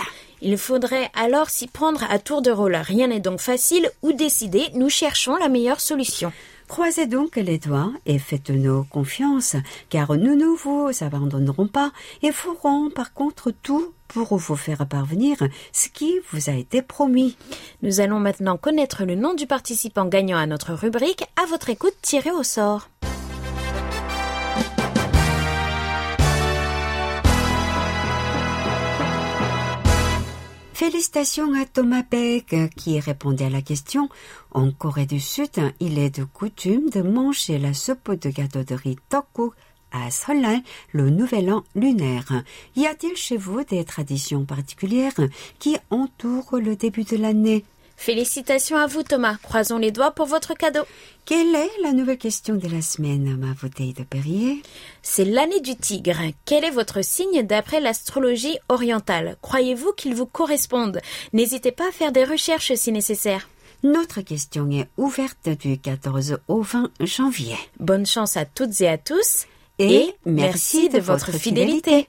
Il 0.42 0.58
faudrait 0.58 1.10
alors 1.14 1.48
s'y 1.48 1.68
prendre 1.68 2.04
à 2.10 2.18
tour 2.18 2.42
de 2.42 2.50
rôle. 2.50 2.76
Rien 2.76 3.06
n'est 3.06 3.20
donc 3.20 3.40
facile 3.40 3.90
ou 4.02 4.12
décidé. 4.12 4.64
Nous 4.74 4.90
cherchons 4.90 5.36
la 5.36 5.48
meilleure 5.48 5.80
solution. 5.80 6.32
Croisez 6.68 7.06
donc 7.06 7.36
les 7.36 7.58
doigts 7.58 7.92
et 8.06 8.18
faites-nous 8.18 8.84
confiance, 8.84 9.56
car 9.90 10.14
nous 10.14 10.34
ne 10.34 10.46
vous 10.46 10.90
abandonnerons 11.00 11.68
pas 11.68 11.92
et 12.22 12.32
ferons 12.32 12.90
par 12.90 13.12
contre 13.12 13.50
tout 13.50 13.92
pour 14.08 14.36
vous 14.36 14.56
faire 14.56 14.86
parvenir 14.86 15.36
ce 15.72 15.88
qui 15.88 16.18
vous 16.30 16.48
a 16.48 16.54
été 16.54 16.82
promis. 16.82 17.36
Nous 17.82 18.00
allons 18.00 18.20
maintenant 18.20 18.56
connaître 18.56 19.04
le 19.04 19.14
nom 19.14 19.34
du 19.34 19.46
participant 19.46 20.06
gagnant 20.06 20.38
à 20.38 20.46
notre 20.46 20.72
rubrique. 20.72 21.24
À 21.42 21.46
votre 21.46 21.70
écoute, 21.70 21.94
tiré 22.00 22.30
au 22.30 22.42
sort. 22.42 22.88
Félicitations 30.74 31.54
à 31.54 31.66
Thomas 31.66 32.02
Beck 32.02 32.56
qui 32.74 32.98
répondait 32.98 33.44
à 33.44 33.50
la 33.50 33.62
question. 33.62 34.08
En 34.50 34.72
Corée 34.72 35.06
du 35.06 35.20
Sud, 35.20 35.72
il 35.78 36.00
est 36.00 36.18
de 36.18 36.24
coutume 36.24 36.90
de 36.90 37.00
manger 37.00 37.58
la 37.58 37.72
soupe 37.72 38.10
de 38.10 38.28
gâteau 38.28 38.64
de 38.64 38.74
riz 38.74 38.96
tteokguk 39.08 39.54
à 39.92 40.10
Seollal, 40.10 40.62
le 40.90 41.10
nouvel 41.10 41.52
an 41.52 41.62
lunaire. 41.76 42.42
Y 42.74 42.86
a-t-il 42.86 43.14
chez 43.14 43.36
vous 43.36 43.62
des 43.62 43.84
traditions 43.84 44.44
particulières 44.44 45.12
qui 45.60 45.76
entourent 45.90 46.58
le 46.60 46.74
début 46.74 47.04
de 47.04 47.18
l'année? 47.18 47.64
Félicitations 47.96 48.76
à 48.76 48.86
vous 48.86 49.02
Thomas. 49.02 49.36
Croisons 49.42 49.78
les 49.78 49.90
doigts 49.90 50.10
pour 50.10 50.26
votre 50.26 50.54
cadeau. 50.54 50.82
Quelle 51.24 51.54
est 51.54 51.70
la 51.82 51.92
nouvelle 51.92 52.18
question 52.18 52.54
de 52.54 52.68
la 52.68 52.82
semaine, 52.82 53.36
ma 53.36 53.54
bouteille 53.54 53.94
de 53.94 54.02
Perrier? 54.02 54.62
C'est 55.02 55.24
l'année 55.24 55.60
du 55.60 55.76
tigre. 55.76 56.18
Quel 56.44 56.64
est 56.64 56.70
votre 56.70 57.02
signe 57.02 57.42
d'après 57.42 57.80
l'astrologie 57.80 58.58
orientale? 58.68 59.36
Croyez-vous 59.40 59.92
qu'il 59.92 60.14
vous 60.14 60.26
corresponde? 60.26 61.00
N'hésitez 61.32 61.72
pas 61.72 61.88
à 61.88 61.92
faire 61.92 62.12
des 62.12 62.24
recherches 62.24 62.74
si 62.74 62.92
nécessaire. 62.92 63.48
Notre 63.82 64.22
question 64.22 64.70
est 64.70 64.88
ouverte 64.96 65.48
du 65.48 65.78
14 65.78 66.38
au 66.48 66.62
20 66.62 66.90
janvier. 67.00 67.56
Bonne 67.78 68.06
chance 68.06 68.36
à 68.36 68.44
toutes 68.44 68.80
et 68.80 68.88
à 68.88 68.98
tous. 68.98 69.46
Et 69.78 70.14
merci 70.24 70.88
de 70.88 71.00
votre 71.00 71.32
fidélité. 71.32 72.08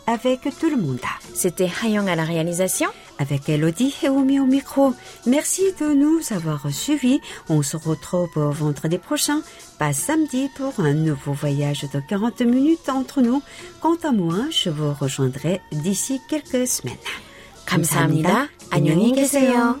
avec 0.10 0.40
tout 0.58 0.70
le 0.70 0.76
monde. 0.76 1.00
C'était 1.34 1.70
Hayong 1.82 2.08
à 2.08 2.14
la 2.16 2.24
réalisation. 2.24 2.88
Avec 3.18 3.48
Elodie 3.48 3.94
et 4.02 4.10
Omi 4.10 4.38
au 4.40 4.44
micro. 4.44 4.92
Merci 5.26 5.72
de 5.80 5.94
nous 5.94 6.20
avoir 6.30 6.70
suivis. 6.70 7.20
On 7.48 7.62
se 7.62 7.78
retrouve 7.78 8.28
vendredi 8.36 8.98
prochain, 8.98 9.40
pas 9.78 9.94
samedi, 9.94 10.50
pour 10.56 10.78
un 10.80 10.92
nouveau 10.92 11.32
voyage 11.32 11.86
de 11.92 12.00
40 12.00 12.42
minutes 12.42 12.90
entre 12.90 13.22
nous. 13.22 13.42
Quant 13.80 13.96
à 14.04 14.12
moi, 14.12 14.36
je 14.50 14.68
vous 14.68 14.92
rejoindrai 14.92 15.60
d'ici 15.72 16.20
quelques 16.28 16.66
semaines. 16.68 16.98
감사합니다. 17.66 18.48
안녕히 18.70 19.12
계세요. 19.12 19.80